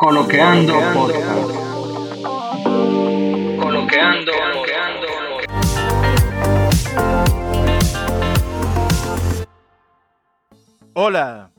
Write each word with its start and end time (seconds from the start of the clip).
Coloqueando 0.00 0.72
Podcast. 0.94 1.50
Coloqueando, 3.60 4.32
coloqueando. 4.32 5.06
Hola, 10.94 11.52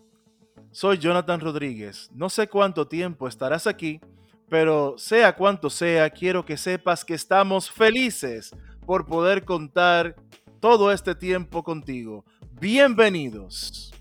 soy 0.72 0.98
Jonathan 0.98 1.40
Rodríguez. 1.40 2.10
No 2.16 2.32
sé 2.32 2.48
cuánto 2.48 2.88
tiempo 2.88 3.28
estarás 3.28 3.68
aquí, 3.68 4.02
pero 4.50 4.96
sea 4.98 5.36
cuanto 5.36 5.70
sea, 5.70 6.10
quiero 6.10 6.44
que 6.44 6.58
sepas 6.58 7.06
que 7.06 7.14
estamos 7.14 7.70
felices 7.70 8.56
por 8.88 9.06
poder 9.06 9.46
contar 9.46 10.16
todo 10.60 10.92
este 10.92 11.14
tiempo 11.14 11.62
contigo. 11.62 12.26
Bienvenidos. 12.60 13.94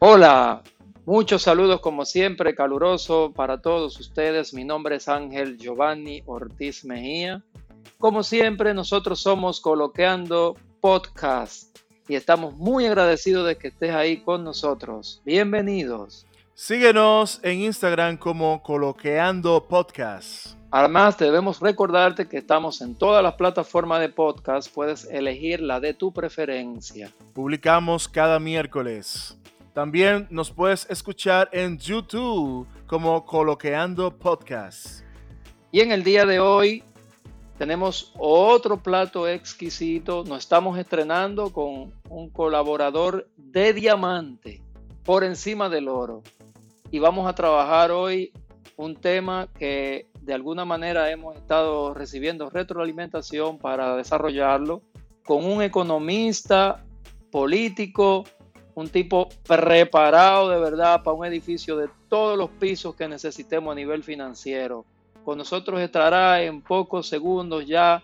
Hola, 0.00 0.64
muchos 1.06 1.42
saludos 1.42 1.80
como 1.80 2.04
siempre, 2.04 2.54
caluroso 2.54 3.32
para 3.34 3.60
todos 3.60 3.98
ustedes. 4.00 4.54
Mi 4.54 4.64
nombre 4.64 4.96
es 4.96 5.08
Ángel 5.08 5.58
Giovanni 5.58 6.22
Ortiz 6.26 6.84
Mejía. 6.84 7.42
Como 7.98 8.22
siempre, 8.22 8.74
nosotros 8.74 9.20
somos 9.20 9.60
Coloqueando 9.60 10.56
Podcast 10.80 11.78
y 12.08 12.14
estamos 12.14 12.54
muy 12.54 12.86
agradecidos 12.86 13.46
de 13.46 13.56
que 13.56 13.68
estés 13.68 13.94
ahí 13.94 14.18
con 14.18 14.44
nosotros. 14.44 15.22
Bienvenidos. 15.24 16.26
Síguenos 16.54 17.40
en 17.42 17.60
Instagram 17.60 18.16
como 18.16 18.62
Coloqueando 18.62 19.66
Podcast. 19.66 20.56
Además, 20.70 21.16
debemos 21.18 21.60
recordarte 21.60 22.26
que 22.28 22.38
estamos 22.38 22.80
en 22.80 22.96
todas 22.96 23.22
las 23.22 23.34
plataformas 23.34 24.00
de 24.00 24.08
podcast. 24.08 24.72
Puedes 24.74 25.04
elegir 25.04 25.60
la 25.60 25.78
de 25.78 25.94
tu 25.94 26.12
preferencia. 26.12 27.12
Publicamos 27.32 28.08
cada 28.08 28.40
miércoles. 28.40 29.38
También 29.74 30.28
nos 30.30 30.52
puedes 30.52 30.88
escuchar 30.88 31.48
en 31.50 31.78
YouTube 31.78 32.64
como 32.86 33.26
Coloqueando 33.26 34.16
Podcast. 34.16 35.00
Y 35.72 35.80
en 35.80 35.90
el 35.90 36.04
día 36.04 36.24
de 36.24 36.38
hoy 36.38 36.84
tenemos 37.58 38.12
otro 38.16 38.80
plato 38.80 39.26
exquisito. 39.26 40.22
Nos 40.28 40.38
estamos 40.38 40.78
estrenando 40.78 41.52
con 41.52 41.92
un 42.08 42.30
colaborador 42.30 43.28
de 43.36 43.72
diamante 43.72 44.62
por 45.04 45.24
encima 45.24 45.68
del 45.68 45.88
oro. 45.88 46.22
Y 46.92 47.00
vamos 47.00 47.28
a 47.28 47.34
trabajar 47.34 47.90
hoy 47.90 48.32
un 48.76 48.94
tema 48.94 49.48
que 49.58 50.06
de 50.20 50.34
alguna 50.34 50.64
manera 50.64 51.10
hemos 51.10 51.36
estado 51.36 51.94
recibiendo 51.94 52.48
retroalimentación 52.48 53.58
para 53.58 53.96
desarrollarlo 53.96 54.82
con 55.24 55.44
un 55.44 55.62
economista 55.62 56.84
político, 57.32 58.22
un 58.74 58.88
tipo 58.88 59.28
preparado 59.46 60.50
de 60.50 60.58
verdad 60.58 61.02
para 61.02 61.16
un 61.16 61.24
edificio 61.24 61.76
de 61.76 61.88
todos 62.08 62.36
los 62.36 62.50
pisos 62.50 62.94
que 62.94 63.08
necesitemos 63.08 63.72
a 63.72 63.74
nivel 63.74 64.02
financiero. 64.02 64.84
Con 65.24 65.38
nosotros 65.38 65.80
estará 65.80 66.42
en 66.42 66.60
pocos 66.60 67.08
segundos 67.08 67.66
ya 67.66 68.02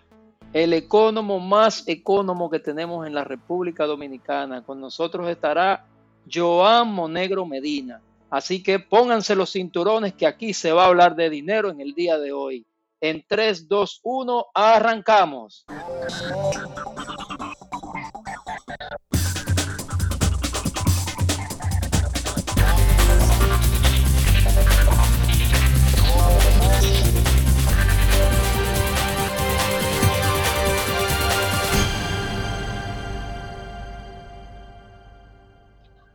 el 0.53 0.73
economo 0.73 1.39
más 1.39 1.87
economo 1.87 2.51
que 2.51 2.59
tenemos 2.59 3.07
en 3.07 3.15
la 3.15 3.25
República 3.25 3.87
Dominicana. 3.87 4.63
Con 4.63 4.81
nosotros 4.81 5.29
estará 5.29 5.85
Joan 6.33 6.89
Monegro 6.93 7.47
Medina. 7.47 8.01
Así 8.31 8.63
que 8.63 8.79
pónganse 8.79 9.35
los 9.35 9.53
cinturones 9.53 10.15
que 10.15 10.27
aquí 10.27 10.55
se 10.55 10.73
va 10.73 10.85
a 10.85 10.89
hablar 10.89 11.17
de 11.17 11.31
dinero 11.31 11.71
en 11.71 11.81
el 11.81 11.95
día 11.95 12.19
de 12.19 12.33
hoy. 12.33 12.65
En 13.01 13.25
3, 13.27 13.69
2, 13.69 14.01
1, 14.03 14.47
arrancamos. 14.55 15.67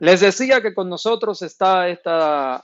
Les 0.05 0.19
decía 0.19 0.61
que 0.61 0.75
con 0.75 0.87
nosotros 0.87 1.41
está 1.41 1.89
esta 1.89 2.63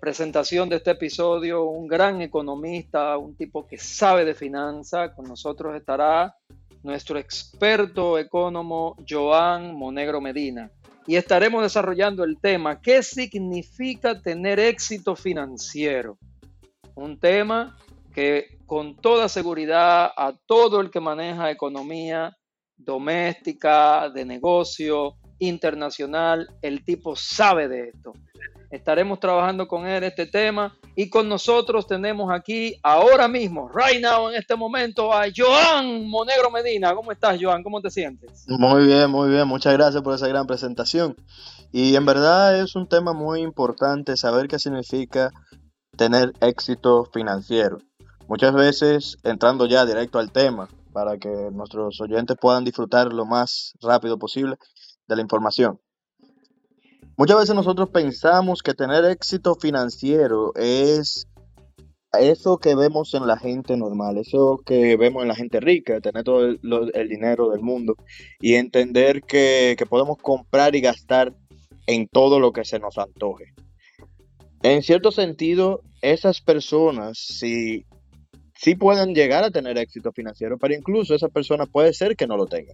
presentación 0.00 0.66
de 0.70 0.76
este 0.76 0.92
episodio, 0.92 1.64
un 1.64 1.86
gran 1.86 2.22
economista, 2.22 3.18
un 3.18 3.36
tipo 3.36 3.66
que 3.66 3.76
sabe 3.76 4.24
de 4.24 4.32
finanzas. 4.32 5.10
Con 5.14 5.26
nosotros 5.26 5.76
estará 5.76 6.34
nuestro 6.82 7.18
experto 7.18 8.18
economo 8.18 8.96
Joan 9.06 9.74
Monegro 9.74 10.22
Medina. 10.22 10.70
Y 11.06 11.16
estaremos 11.16 11.62
desarrollando 11.62 12.24
el 12.24 12.40
tema, 12.40 12.80
¿qué 12.80 13.02
significa 13.02 14.18
tener 14.22 14.58
éxito 14.58 15.14
financiero? 15.14 16.16
Un 16.94 17.20
tema 17.20 17.76
que 18.14 18.56
con 18.64 18.96
toda 18.96 19.28
seguridad 19.28 20.10
a 20.16 20.32
todo 20.46 20.80
el 20.80 20.90
que 20.90 21.00
maneja 21.00 21.50
economía 21.50 22.34
doméstica, 22.74 24.08
de 24.08 24.24
negocio, 24.24 25.18
internacional, 25.38 26.48
el 26.62 26.84
tipo 26.84 27.16
sabe 27.16 27.68
de 27.68 27.88
esto. 27.88 28.12
Estaremos 28.70 29.20
trabajando 29.20 29.68
con 29.68 29.86
él 29.86 30.02
este 30.02 30.26
tema 30.26 30.76
y 30.96 31.08
con 31.08 31.28
nosotros 31.28 31.86
tenemos 31.86 32.32
aquí 32.32 32.76
ahora 32.82 33.28
mismo, 33.28 33.70
right 33.72 34.02
now, 34.02 34.28
en 34.28 34.34
este 34.34 34.56
momento, 34.56 35.12
a 35.12 35.26
Joan 35.34 36.08
Monegro 36.08 36.50
Medina. 36.50 36.94
¿Cómo 36.94 37.12
estás, 37.12 37.38
Joan? 37.40 37.62
¿Cómo 37.62 37.80
te 37.80 37.90
sientes? 37.90 38.44
Muy 38.48 38.86
bien, 38.86 39.10
muy 39.10 39.30
bien. 39.30 39.46
Muchas 39.46 39.74
gracias 39.74 40.02
por 40.02 40.14
esa 40.14 40.26
gran 40.26 40.46
presentación. 40.46 41.14
Y 41.70 41.94
en 41.94 42.04
verdad 42.04 42.60
es 42.60 42.74
un 42.74 42.88
tema 42.88 43.12
muy 43.12 43.42
importante 43.42 44.16
saber 44.16 44.48
qué 44.48 44.58
significa 44.58 45.30
tener 45.96 46.32
éxito 46.40 47.04
financiero. 47.12 47.78
Muchas 48.26 48.54
veces, 48.54 49.18
entrando 49.22 49.66
ya 49.66 49.84
directo 49.84 50.18
al 50.18 50.32
tema, 50.32 50.68
para 50.92 51.18
que 51.18 51.28
nuestros 51.52 52.00
oyentes 52.00 52.36
puedan 52.40 52.64
disfrutar 52.64 53.12
lo 53.12 53.26
más 53.26 53.74
rápido 53.82 54.18
posible, 54.18 54.56
de 55.06 55.16
la 55.16 55.22
información. 55.22 55.80
Muchas 57.16 57.38
veces 57.38 57.54
nosotros 57.54 57.90
pensamos 57.90 58.62
que 58.62 58.74
tener 58.74 59.04
éxito 59.04 59.54
financiero 59.54 60.52
es 60.56 61.28
eso 62.18 62.58
que 62.58 62.74
vemos 62.74 63.14
en 63.14 63.26
la 63.26 63.38
gente 63.38 63.76
normal, 63.76 64.18
eso 64.18 64.60
que 64.64 64.96
vemos 64.96 65.22
en 65.22 65.28
la 65.28 65.34
gente 65.34 65.60
rica, 65.60 66.00
tener 66.00 66.24
todo 66.24 66.44
el, 66.44 67.08
dinero 67.08 67.50
del 67.50 67.60
mundo 67.60 67.96
y 68.40 68.54
entender 68.54 69.22
que, 69.22 69.76
podemos 69.88 70.18
comprar 70.18 70.74
y 70.74 70.80
gastar 70.80 71.34
en 71.86 72.08
todo 72.08 72.40
lo 72.40 72.52
que 72.52 72.64
se 72.64 72.78
nos 72.78 72.98
antoje. 72.98 73.54
En 74.62 74.82
cierto 74.82 75.12
sentido, 75.12 75.82
esas 76.00 76.40
personas 76.40 77.18
sí, 77.18 77.84
sí 78.54 78.74
pueden 78.74 79.14
llegar 79.14 79.44
a 79.44 79.50
tener 79.50 79.76
éxito 79.78 80.12
financiero, 80.12 80.58
pero 80.58 80.74
incluso 80.74 81.14
esa 81.14 81.28
persona 81.28 81.66
puede 81.66 81.92
ser 81.92 82.16
que 82.16 82.26
no 82.26 82.36
lo 82.36 82.46
tenga. 82.46 82.72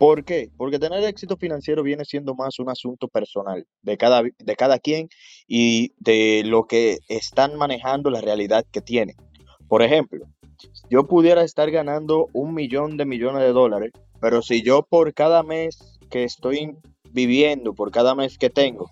¿Por 0.00 0.24
qué? 0.24 0.50
Porque 0.56 0.78
tener 0.78 1.04
éxito 1.04 1.36
financiero 1.36 1.82
viene 1.82 2.06
siendo 2.06 2.34
más 2.34 2.58
un 2.58 2.70
asunto 2.70 3.06
personal 3.06 3.66
de 3.82 3.98
cada, 3.98 4.22
de 4.22 4.56
cada 4.56 4.78
quien 4.78 5.10
y 5.46 5.92
de 5.98 6.42
lo 6.42 6.64
que 6.64 7.00
están 7.10 7.58
manejando 7.58 8.08
la 8.08 8.22
realidad 8.22 8.64
que 8.72 8.80
tienen. 8.80 9.16
Por 9.68 9.82
ejemplo, 9.82 10.24
yo 10.88 11.06
pudiera 11.06 11.44
estar 11.44 11.70
ganando 11.70 12.28
un 12.32 12.54
millón 12.54 12.96
de 12.96 13.04
millones 13.04 13.42
de 13.42 13.52
dólares, 13.52 13.92
pero 14.22 14.40
si 14.40 14.62
yo 14.62 14.86
por 14.88 15.12
cada 15.12 15.42
mes 15.42 15.98
que 16.08 16.24
estoy 16.24 16.78
viviendo, 17.10 17.74
por 17.74 17.90
cada 17.90 18.14
mes 18.14 18.38
que 18.38 18.48
tengo, 18.48 18.88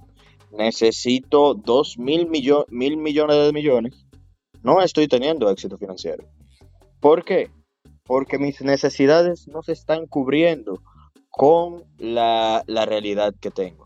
necesito 0.52 1.54
dos 1.54 1.98
mil, 1.98 2.28
mil 2.28 2.96
millones 2.98 3.36
de 3.46 3.52
millones, 3.54 4.06
no 4.62 4.82
estoy 4.82 5.08
teniendo 5.08 5.48
éxito 5.48 5.78
financiero. 5.78 6.28
¿Por 7.00 7.24
qué? 7.24 7.50
Porque 8.04 8.38
mis 8.38 8.60
necesidades 8.60 9.48
no 9.48 9.62
se 9.62 9.72
están 9.72 10.06
cubriendo 10.06 10.82
con 11.38 11.84
la, 11.98 12.64
realidad 12.66 13.32
que 13.40 13.52
tengo. 13.52 13.84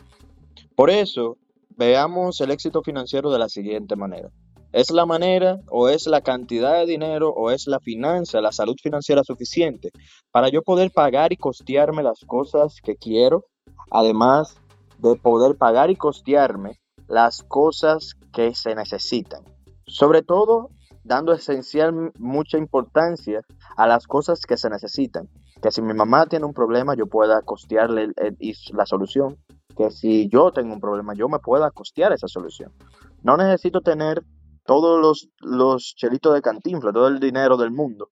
Por 0.74 0.88
eso, 0.88 1.36
veamos 1.76 2.40
el 2.40 2.50
éxito 2.50 2.82
financiero 2.82 3.30
de 3.30 3.38
la 3.38 3.50
siguiente 3.50 3.94
manera. 3.94 4.30
¿Es 4.72 4.90
la 4.90 5.04
manera 5.04 5.60
o 5.68 5.90
es 5.90 6.06
la 6.06 6.22
cantidad 6.22 6.78
de 6.78 6.86
dinero 6.86 7.28
o 7.28 7.50
es 7.50 7.66
la 7.66 7.78
finanza, 7.78 8.40
la 8.40 8.52
salud 8.52 8.76
financiera 8.82 9.22
suficiente 9.22 9.90
para 10.30 10.48
yo 10.48 10.62
poder 10.62 10.92
pagar 10.92 11.34
y 11.34 11.36
costearme 11.36 12.02
las 12.02 12.20
cosas 12.26 12.80
que 12.82 12.96
quiero? 12.96 13.44
Además 13.90 14.56
de 14.96 15.16
poder 15.16 15.58
pagar 15.58 15.90
y 15.90 15.96
costearme 15.96 16.80
las 17.06 17.42
cosas 17.42 18.14
que 18.32 18.54
se 18.54 18.74
necesitan. 18.74 19.44
Sobre 19.86 20.22
todo, 20.22 20.70
dando 21.04 21.34
esencial 21.34 22.12
mucha 22.18 22.56
importancia 22.56 23.42
a 23.76 23.86
las 23.86 24.06
cosas 24.06 24.46
que 24.46 24.56
se 24.56 24.70
necesitan 24.70 25.28
que 25.62 25.70
si 25.70 25.80
mi 25.80 25.94
mamá 25.94 26.26
tiene 26.26 26.44
un 26.44 26.52
problema 26.52 26.94
yo 26.94 27.06
pueda 27.06 27.40
costearle 27.42 28.08
la 28.72 28.84
solución, 28.84 29.38
que 29.76 29.90
si 29.90 30.28
yo 30.28 30.50
tengo 30.50 30.74
un 30.74 30.80
problema 30.80 31.14
yo 31.14 31.28
me 31.28 31.38
pueda 31.38 31.70
costear 31.70 32.12
esa 32.12 32.26
solución. 32.26 32.72
No 33.22 33.36
necesito 33.36 33.80
tener 33.80 34.24
todos 34.64 35.00
los, 35.00 35.28
los 35.40 35.94
chelitos 35.96 36.34
de 36.34 36.42
cantinfla, 36.42 36.92
todo 36.92 37.06
el 37.06 37.20
dinero 37.20 37.56
del 37.56 37.70
mundo, 37.70 38.10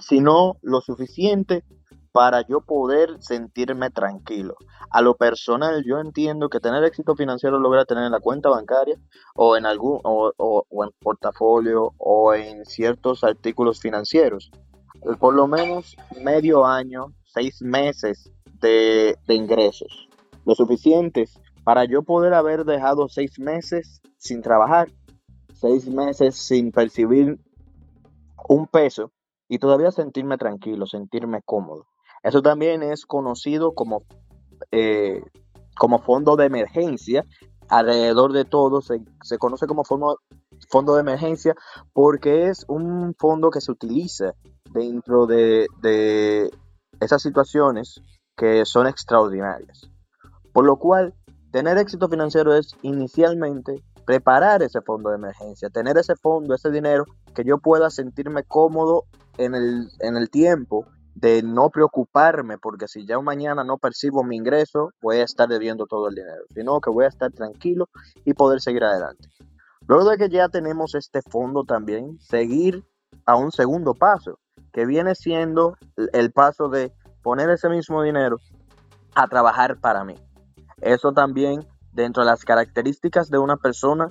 sino 0.00 0.56
lo 0.62 0.80
suficiente 0.80 1.64
para 2.10 2.46
yo 2.46 2.60
poder 2.60 3.16
sentirme 3.20 3.90
tranquilo. 3.90 4.56
A 4.90 5.00
lo 5.00 5.16
personal, 5.16 5.84
yo 5.84 5.98
entiendo 5.98 6.48
que 6.48 6.60
tener 6.60 6.84
éxito 6.84 7.16
financiero 7.16 7.58
logra 7.58 7.84
tener 7.84 8.04
en 8.04 8.12
la 8.12 8.20
cuenta 8.20 8.50
bancaria 8.50 8.96
o 9.34 9.56
en 9.56 9.66
algún 9.66 9.98
o, 10.04 10.32
o 10.36 10.84
en 10.84 10.90
portafolio 11.00 11.92
o 11.98 12.34
en 12.34 12.64
ciertos 12.66 13.24
artículos 13.24 13.80
financieros. 13.80 14.50
Por 15.18 15.34
lo 15.34 15.46
menos 15.46 15.96
medio 16.22 16.64
año, 16.64 17.12
seis 17.24 17.60
meses 17.62 18.30
de, 18.60 19.16
de 19.26 19.34
ingresos. 19.34 20.08
Lo 20.44 20.54
suficientes 20.54 21.38
para 21.64 21.84
yo 21.84 22.02
poder 22.02 22.34
haber 22.34 22.64
dejado 22.64 23.08
seis 23.08 23.38
meses 23.38 24.00
sin 24.18 24.42
trabajar, 24.42 24.88
seis 25.54 25.88
meses 25.88 26.36
sin 26.36 26.72
percibir 26.72 27.38
un 28.48 28.66
peso 28.66 29.10
y 29.48 29.58
todavía 29.58 29.90
sentirme 29.90 30.36
tranquilo, 30.38 30.86
sentirme 30.86 31.40
cómodo. 31.44 31.86
Eso 32.22 32.42
también 32.42 32.82
es 32.82 33.06
conocido 33.06 33.72
como, 33.72 34.04
eh, 34.70 35.22
como 35.76 35.98
fondo 35.98 36.36
de 36.36 36.46
emergencia. 36.46 37.24
Alrededor 37.68 38.32
de 38.32 38.44
todo 38.44 38.82
se, 38.82 39.00
se 39.22 39.38
conoce 39.38 39.66
como 39.66 39.84
fondo, 39.84 40.18
fondo 40.68 40.94
de 40.94 41.00
emergencia 41.00 41.54
porque 41.92 42.48
es 42.48 42.64
un 42.68 43.14
fondo 43.18 43.50
que 43.50 43.60
se 43.60 43.72
utiliza 43.72 44.34
dentro 44.74 45.26
de, 45.26 46.50
esas 47.00 47.22
situaciones 47.22 48.02
que 48.36 48.64
son 48.64 48.86
extraordinarias. 48.86 49.88
Por 50.52 50.64
lo 50.64 50.76
cual, 50.76 51.14
tener 51.50 51.78
éxito 51.78 52.08
financiero 52.08 52.54
es 52.54 52.76
inicialmente 52.82 53.82
preparar 54.04 54.62
ese 54.62 54.82
fondo 54.82 55.10
de 55.10 55.16
emergencia, 55.16 55.70
tener 55.70 55.96
ese 55.96 56.14
fondo, 56.16 56.54
ese 56.54 56.70
dinero 56.70 57.04
que 57.34 57.44
yo 57.44 57.58
pueda 57.58 57.90
sentirme 57.90 58.42
cómodo 58.44 59.04
en 59.38 59.54
el, 59.54 59.88
en 60.00 60.16
el 60.16 60.28
tiempo 60.30 60.86
de 61.14 61.42
no 61.42 61.70
preocuparme, 61.70 62.58
porque 62.58 62.88
si 62.88 63.06
ya 63.06 63.18
mañana 63.20 63.64
no 63.64 63.78
percibo 63.78 64.24
mi 64.24 64.36
ingreso, 64.36 64.90
voy 65.00 65.18
a 65.18 65.24
estar 65.24 65.48
debiendo 65.48 65.86
todo 65.86 66.08
el 66.08 66.14
dinero, 66.14 66.42
sino 66.52 66.80
que 66.80 66.90
voy 66.90 67.04
a 67.04 67.08
estar 67.08 67.30
tranquilo 67.30 67.88
y 68.24 68.34
poder 68.34 68.60
seguir 68.60 68.84
adelante. 68.84 69.28
Luego 69.86 70.10
de 70.10 70.18
que 70.18 70.28
ya 70.28 70.48
tenemos 70.48 70.94
este 70.94 71.20
fondo 71.22 71.64
también, 71.64 72.18
seguir 72.20 72.84
a 73.26 73.36
un 73.36 73.52
segundo 73.52 73.94
paso, 73.94 74.38
que 74.74 74.84
viene 74.84 75.14
siendo 75.14 75.78
el 76.12 76.32
paso 76.32 76.68
de 76.68 76.92
poner 77.22 77.48
ese 77.48 77.70
mismo 77.70 78.02
dinero 78.02 78.36
a 79.14 79.28
trabajar 79.28 79.80
para 79.80 80.04
mí. 80.04 80.16
Eso 80.82 81.12
también 81.12 81.60
dentro 81.92 82.24
de 82.24 82.30
las 82.30 82.44
características 82.44 83.30
de 83.30 83.38
una 83.38 83.56
persona 83.56 84.08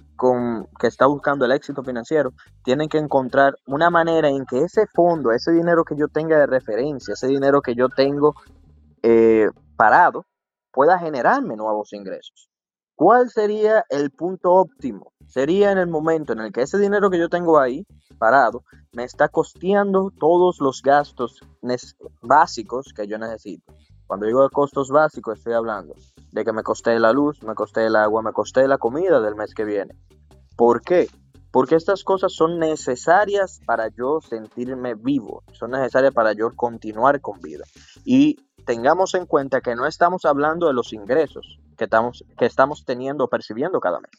que 0.79 0.87
está 0.87 1.05
buscando 1.05 1.43
el 1.43 1.51
éxito 1.51 1.83
financiero, 1.83 2.31
tienen 2.63 2.87
que 2.87 2.97
encontrar 2.97 3.55
una 3.67 3.89
manera 3.89 4.29
en 4.29 4.45
que 4.45 4.59
ese 4.59 4.87
fondo, 4.87 5.33
ese 5.33 5.51
dinero 5.51 5.83
que 5.83 5.97
yo 5.97 6.07
tenga 6.07 6.39
de 6.39 6.47
referencia, 6.47 7.13
ese 7.13 7.27
dinero 7.27 7.61
que 7.61 7.75
yo 7.75 7.89
tengo 7.89 8.35
eh, 9.03 9.49
parado, 9.75 10.25
pueda 10.71 10.97
generarme 10.97 11.57
nuevos 11.57 11.91
ingresos. 11.91 12.49
¿Cuál 13.03 13.29
sería 13.29 13.83
el 13.89 14.11
punto 14.11 14.53
óptimo? 14.53 15.11
Sería 15.27 15.73
en 15.73 15.77
el 15.77 15.87
momento 15.87 16.31
en 16.31 16.39
el 16.39 16.53
que 16.53 16.61
ese 16.61 16.77
dinero 16.77 17.09
que 17.09 17.19
yo 17.19 17.27
tengo 17.27 17.59
ahí 17.59 17.85
parado 18.17 18.63
me 18.93 19.03
está 19.03 19.27
costeando 19.27 20.09
todos 20.17 20.61
los 20.61 20.81
gastos 20.81 21.41
básicos 22.21 22.93
que 22.95 23.05
yo 23.05 23.17
necesito. 23.17 23.73
Cuando 24.07 24.25
digo 24.25 24.41
de 24.41 24.49
costos 24.51 24.87
básicos, 24.87 25.37
estoy 25.37 25.51
hablando 25.51 25.95
de 26.31 26.45
que 26.45 26.53
me 26.53 26.63
costé 26.63 26.97
la 26.97 27.11
luz, 27.11 27.43
me 27.43 27.55
costé 27.55 27.87
el 27.87 27.97
agua, 27.97 28.21
me 28.21 28.31
costé 28.31 28.69
la 28.69 28.77
comida 28.77 29.19
del 29.19 29.35
mes 29.35 29.53
que 29.53 29.65
viene. 29.65 29.97
¿Por 30.55 30.81
qué? 30.81 31.09
Porque 31.51 31.75
estas 31.75 32.05
cosas 32.05 32.31
son 32.31 32.57
necesarias 32.57 33.59
para 33.65 33.89
yo 33.89 34.21
sentirme 34.21 34.95
vivo, 34.95 35.43
son 35.51 35.71
necesarias 35.71 36.13
para 36.13 36.31
yo 36.31 36.55
continuar 36.55 37.19
con 37.19 37.41
vida. 37.41 37.65
Y 38.05 38.37
tengamos 38.65 39.13
en 39.15 39.25
cuenta 39.25 39.61
que 39.61 39.75
no 39.75 39.85
estamos 39.85 40.25
hablando 40.25 40.67
de 40.67 40.73
los 40.73 40.93
ingresos 40.93 41.59
que 41.77 41.85
estamos, 41.85 42.23
que 42.37 42.45
estamos 42.45 42.85
teniendo 42.85 43.25
o 43.25 43.29
percibiendo 43.29 43.79
cada 43.79 43.99
mes, 43.99 44.11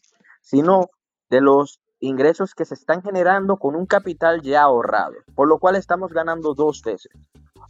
sino 0.42 0.90
de 1.30 1.40
los 1.40 1.80
ingresos 2.00 2.54
que 2.54 2.64
se 2.64 2.74
están 2.74 3.02
generando 3.02 3.56
con 3.56 3.74
un 3.74 3.86
capital 3.86 4.42
ya 4.42 4.62
ahorrado, 4.62 5.14
por 5.34 5.48
lo 5.48 5.58
cual 5.58 5.76
estamos 5.76 6.12
ganando 6.12 6.54
dos 6.54 6.82
veces. 6.82 7.12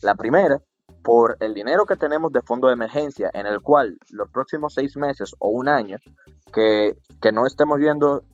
La 0.03 0.15
primera 0.15 0.61
por 1.03 1.37
el 1.41 1.53
dinero 1.53 1.85
que 1.85 1.97
tenemos 1.97 2.33
de 2.33 2.41
fondo 2.41 2.69
de 2.69 2.73
emergencia, 2.73 3.31
en 3.35 3.47
el 3.47 3.61
cual 3.61 3.99
los 4.11 4.31
próximos 4.31 4.75
seis 4.75 4.97
meses 4.97 5.35
o 5.39 5.49
un 5.51 5.69
año 5.69 5.99
que, 6.53 6.97
no 7.33 7.47
estemos 7.47 7.79
viendo 7.79 8.25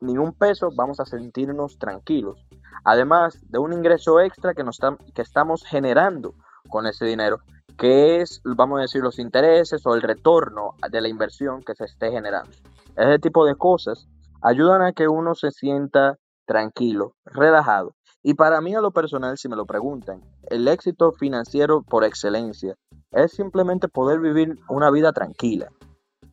ni 0.00 0.18
un 0.18 0.32
peso, 0.32 0.70
vamos 0.74 0.98
a 0.98 1.04
sentirnos 1.04 1.78
tranquilos. 1.78 2.44
Además 2.84 3.38
de 3.48 3.58
un 3.58 3.72
ingreso 3.72 4.20
extra 4.20 4.54
que, 4.54 4.64
nos 4.64 4.80
que 5.14 5.22
estamos 5.22 5.64
generando 5.64 6.34
con 6.68 6.86
ese 6.86 7.04
dinero, 7.04 7.40
que 7.78 8.20
es, 8.20 8.40
vamos 8.44 8.78
a 8.78 8.82
decir, 8.82 9.02
los 9.02 9.18
intereses 9.18 9.86
o 9.86 9.94
el 9.94 10.02
retorno 10.02 10.74
de 10.90 11.00
la 11.00 11.08
inversión 11.08 11.62
que 11.62 11.74
se 11.74 11.84
esté 11.84 12.10
generando. 12.10 12.50
Ese 12.96 13.18
tipo 13.18 13.46
de 13.46 13.54
cosas 13.54 14.06
ayudan 14.42 14.82
a 14.82 14.92
que 14.92 15.08
uno 15.08 15.34
se 15.34 15.50
sienta 15.50 16.18
tranquilo, 16.46 17.14
relajado 17.24 17.94
y 18.22 18.34
para 18.34 18.60
mí 18.60 18.74
a 18.74 18.80
lo 18.80 18.90
personal, 18.90 19.38
si 19.38 19.48
me 19.48 19.56
lo 19.56 19.64
preguntan, 19.64 20.20
el 20.48 20.68
éxito 20.68 21.12
financiero 21.12 21.82
por 21.82 22.04
excelencia 22.04 22.76
es 23.12 23.32
simplemente 23.32 23.88
poder 23.88 24.20
vivir 24.20 24.58
una 24.68 24.90
vida 24.90 25.12
tranquila. 25.12 25.68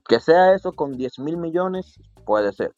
Que 0.08 0.20
sea 0.20 0.54
eso 0.54 0.74
con 0.74 0.98
10 0.98 1.20
mil 1.20 1.38
millones, 1.38 2.00
puede 2.26 2.52
ser. 2.52 2.74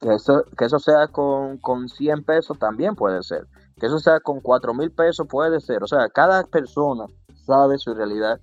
Que 0.00 0.14
eso, 0.14 0.44
que 0.56 0.64
eso 0.64 0.78
sea 0.78 1.08
con, 1.08 1.58
con 1.58 1.88
100 1.88 2.24
pesos, 2.24 2.58
también 2.58 2.94
puede 2.94 3.22
ser. 3.22 3.46
Que 3.80 3.86
eso 3.86 3.98
sea 3.98 4.20
con 4.20 4.40
4 4.40 4.74
mil 4.74 4.92
pesos, 4.92 5.26
puede 5.26 5.60
ser. 5.60 5.82
O 5.82 5.86
sea, 5.86 6.08
cada 6.10 6.44
persona 6.44 7.06
sabe 7.34 7.78
su 7.78 7.94
realidad, 7.94 8.40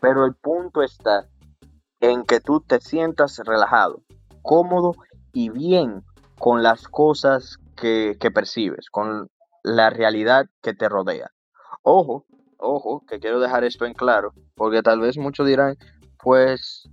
pero 0.00 0.24
el 0.24 0.34
punto 0.34 0.82
está 0.82 1.28
en 2.00 2.24
que 2.24 2.40
tú 2.40 2.60
te 2.60 2.80
sientas 2.80 3.38
relajado, 3.44 4.02
cómodo 4.42 4.92
y 5.32 5.50
bien 5.50 6.02
con 6.38 6.64
las 6.64 6.88
cosas 6.88 7.58
que, 7.76 8.16
percibes, 8.34 8.90
con 8.90 9.28
la 9.62 9.90
realidad 9.90 10.46
que 10.60 10.74
te 10.74 10.88
rodea. 10.88 11.30
Ojo, 11.82 12.26
ojo, 12.58 13.04
que 13.06 13.20
quiero 13.20 13.38
dejar 13.40 13.62
esto 13.62 13.86
en 13.86 13.94
claro, 13.94 14.32
porque 14.56 14.82
tal 14.82 15.00
vez 15.00 15.16
muchos 15.16 15.46
dirán, 15.46 15.76
pues 16.22 16.88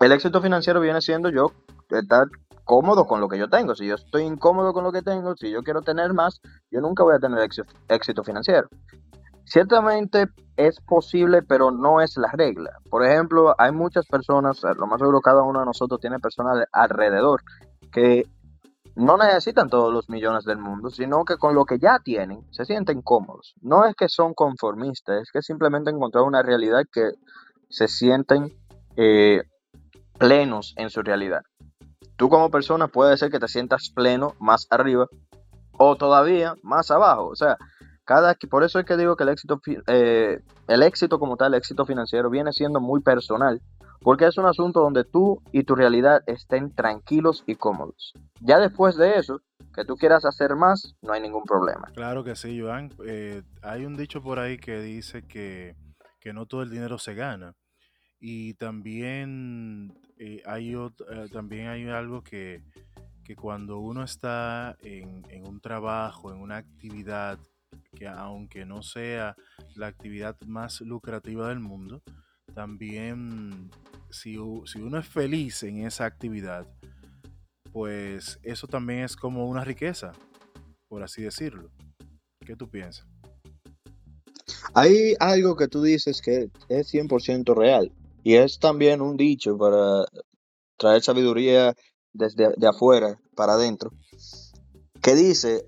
el 0.00 0.12
éxito 0.12 0.42
financiero 0.42 0.80
viene 0.80 1.00
siendo 1.00 1.30
yo 1.30 1.52
estar 1.90 2.26
cómodo 2.66 3.06
con 3.06 3.20
lo 3.20 3.28
que 3.28 3.38
yo 3.38 3.48
tengo. 3.48 3.74
Si 3.74 3.86
yo 3.86 3.94
estoy 3.94 4.24
incómodo 4.24 4.74
con 4.74 4.84
lo 4.84 4.92
que 4.92 5.00
tengo, 5.00 5.34
si 5.36 5.50
yo 5.50 5.62
quiero 5.62 5.80
tener 5.80 6.12
más, 6.12 6.42
yo 6.70 6.80
nunca 6.82 7.04
voy 7.04 7.14
a 7.14 7.18
tener 7.18 7.48
éxito 7.88 8.24
financiero. 8.24 8.68
Ciertamente 9.44 10.26
es 10.56 10.80
posible, 10.80 11.42
pero 11.42 11.70
no 11.70 12.00
es 12.00 12.16
la 12.16 12.30
regla. 12.32 12.72
Por 12.90 13.06
ejemplo, 13.06 13.54
hay 13.56 13.70
muchas 13.70 14.04
personas, 14.06 14.60
lo 14.76 14.86
más 14.86 14.98
seguro 14.98 15.20
cada 15.20 15.42
uno 15.42 15.60
de 15.60 15.66
nosotros 15.66 16.00
tiene 16.00 16.18
personas 16.18 16.66
alrededor 16.72 17.42
que 17.92 18.24
no 18.96 19.16
necesitan 19.16 19.68
todos 19.68 19.92
los 19.92 20.08
millones 20.08 20.44
del 20.44 20.58
mundo, 20.58 20.90
sino 20.90 21.24
que 21.24 21.36
con 21.36 21.54
lo 21.54 21.64
que 21.64 21.78
ya 21.78 22.00
tienen 22.00 22.40
se 22.50 22.64
sienten 22.64 23.02
cómodos. 23.02 23.54
No 23.60 23.84
es 23.84 23.94
que 23.94 24.08
son 24.08 24.34
conformistas, 24.34 25.22
es 25.22 25.30
que 25.30 25.42
simplemente 25.42 25.90
encontrar 25.90 26.24
una 26.24 26.42
realidad 26.42 26.82
que 26.90 27.10
se 27.68 27.86
sienten 27.86 28.56
eh, 28.96 29.42
plenos 30.18 30.74
en 30.76 30.90
su 30.90 31.02
realidad. 31.02 31.42
Tú 32.16 32.28
como 32.28 32.50
persona 32.50 32.88
puede 32.88 33.16
ser 33.16 33.30
que 33.30 33.38
te 33.38 33.48
sientas 33.48 33.90
pleno 33.94 34.34
más 34.38 34.66
arriba 34.70 35.06
o 35.72 35.96
todavía 35.96 36.54
más 36.62 36.90
abajo. 36.90 37.26
O 37.26 37.36
sea, 37.36 37.56
cada, 38.04 38.34
por 38.50 38.64
eso 38.64 38.78
es 38.78 38.86
que 38.86 38.96
digo 38.96 39.16
que 39.16 39.24
el 39.24 39.30
éxito, 39.30 39.60
eh, 39.86 40.40
el 40.68 40.82
éxito 40.82 41.18
como 41.18 41.36
tal, 41.36 41.52
el 41.52 41.58
éxito 41.58 41.84
financiero, 41.84 42.30
viene 42.30 42.52
siendo 42.52 42.80
muy 42.80 43.00
personal 43.00 43.60
porque 44.06 44.26
es 44.26 44.38
un 44.38 44.46
asunto 44.46 44.80
donde 44.80 45.02
tú 45.02 45.42
y 45.50 45.64
tu 45.64 45.74
realidad 45.74 46.22
estén 46.26 46.72
tranquilos 46.72 47.42
y 47.44 47.56
cómodos. 47.56 48.12
Ya 48.40 48.60
después 48.60 48.96
de 48.96 49.16
eso, 49.16 49.40
que 49.74 49.84
tú 49.84 49.96
quieras 49.96 50.24
hacer 50.24 50.54
más, 50.54 50.94
no 51.02 51.12
hay 51.12 51.20
ningún 51.20 51.42
problema. 51.42 51.90
Claro 51.92 52.22
que 52.22 52.36
sí, 52.36 52.60
Joan. 52.60 52.92
Eh, 53.04 53.42
hay 53.62 53.84
un 53.84 53.96
dicho 53.96 54.22
por 54.22 54.38
ahí 54.38 54.58
que 54.58 54.80
dice 54.80 55.26
que, 55.26 55.74
no 56.32 56.46
todo 56.46 56.62
el 56.62 56.70
dinero 56.70 56.98
se 56.98 57.14
gana. 57.14 57.54
Y 58.20 58.54
también, 58.54 59.92
eh, 60.18 60.42
hay, 60.46 60.74
eh, 60.74 61.28
también 61.32 61.68
hay 61.68 61.88
algo 61.88 62.22
que, 62.22 62.62
cuando 63.36 63.78
uno 63.78 64.04
está 64.04 64.76
en, 64.82 65.24
en 65.30 65.46
un 65.46 65.60
trabajo, 65.60 66.32
en 66.32 66.40
una 66.40 66.58
actividad, 66.58 67.38
que 67.94 68.06
aunque 68.06 68.64
no 68.64 68.82
sea 68.82 69.36
la 69.74 69.88
actividad 69.88 70.40
más 70.42 70.80
lucrativa 70.80 71.48
del 71.48 71.60
mundo, 71.60 72.02
también 72.54 73.70
si, 74.10 74.36
uno 74.38 74.98
es 74.98 75.06
feliz 75.06 75.62
en 75.62 75.86
esa 75.86 76.06
actividad, 76.06 76.66
pues 77.72 78.38
eso 78.42 78.66
también 78.66 79.00
es 79.00 79.16
como 79.16 79.46
una 79.46 79.64
riqueza, 79.64 80.12
por 80.88 81.02
así 81.02 81.22
decirlo. 81.22 81.70
¿Qué 82.40 82.56
tú 82.56 82.70
piensas? 82.70 83.06
Hay 84.74 85.14
algo 85.18 85.56
que 85.56 85.68
tú 85.68 85.82
dices 85.82 86.22
que 86.22 86.50
es 86.68 86.94
100% 86.94 87.54
real 87.54 87.92
y 88.26 88.34
es 88.34 88.58
también 88.58 89.00
un 89.02 89.16
dicho 89.16 89.56
para 89.56 90.04
traer 90.76 91.00
sabiduría 91.00 91.74
desde 92.12 92.52
de 92.56 92.66
afuera 92.66 93.20
para 93.36 93.52
adentro, 93.52 93.92
que 95.00 95.14
dice, 95.14 95.64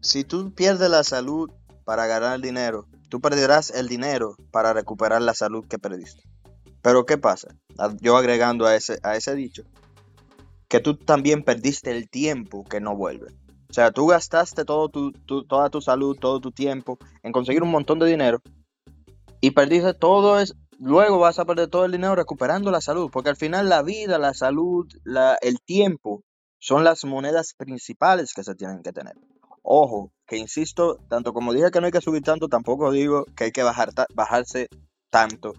si 0.00 0.22
tú 0.22 0.54
pierdes 0.54 0.88
la 0.88 1.02
salud 1.02 1.50
para 1.84 2.06
ganar 2.06 2.40
dinero, 2.40 2.86
tú 3.08 3.20
perderás 3.20 3.70
el 3.72 3.88
dinero 3.88 4.36
para 4.52 4.72
recuperar 4.72 5.20
la 5.20 5.34
salud 5.34 5.66
que 5.66 5.80
perdiste. 5.80 6.22
Pero 6.80 7.06
¿qué 7.06 7.18
pasa? 7.18 7.48
Yo 8.00 8.16
agregando 8.16 8.66
a 8.66 8.76
ese, 8.76 9.00
a 9.02 9.16
ese 9.16 9.34
dicho, 9.34 9.64
que 10.68 10.78
tú 10.78 10.94
también 10.96 11.42
perdiste 11.42 11.90
el 11.90 12.08
tiempo 12.08 12.62
que 12.62 12.80
no 12.80 12.94
vuelve. 12.96 13.32
O 13.68 13.72
sea, 13.72 13.90
tú 13.90 14.06
gastaste 14.06 14.64
todo 14.64 14.88
tu, 14.90 15.10
tu- 15.10 15.42
toda 15.44 15.70
tu 15.70 15.80
salud, 15.80 16.16
todo 16.16 16.38
tu 16.38 16.52
tiempo 16.52 16.98
en 17.24 17.32
conseguir 17.32 17.64
un 17.64 17.70
montón 17.72 17.98
de 17.98 18.06
dinero 18.06 18.40
y 19.40 19.50
perdiste 19.50 19.92
todo 19.94 20.38
es 20.38 20.54
luego 20.80 21.18
vas 21.18 21.38
a 21.38 21.44
perder 21.44 21.68
todo 21.68 21.84
el 21.84 21.92
dinero 21.92 22.16
recuperando 22.16 22.70
la 22.70 22.80
salud, 22.80 23.10
porque 23.12 23.30
al 23.30 23.36
final 23.36 23.68
la 23.68 23.82
vida, 23.82 24.18
la 24.18 24.34
salud, 24.34 24.88
la, 25.04 25.36
el 25.42 25.60
tiempo 25.60 26.24
son 26.58 26.84
las 26.84 27.04
monedas 27.04 27.54
principales 27.54 28.32
que 28.34 28.42
se 28.42 28.54
tienen 28.54 28.82
que 28.82 28.92
tener. 28.92 29.14
Ojo, 29.62 30.10
que 30.26 30.36
insisto, 30.36 30.96
tanto 31.08 31.32
como 31.32 31.52
dije 31.52 31.70
que 31.70 31.80
no 31.80 31.86
hay 31.86 31.92
que 31.92 32.00
subir 32.00 32.22
tanto, 32.22 32.48
tampoco 32.48 32.90
digo 32.90 33.26
que 33.36 33.44
hay 33.44 33.52
que 33.52 33.62
bajar 33.62 33.90
bajarse 34.14 34.68
tanto 35.10 35.52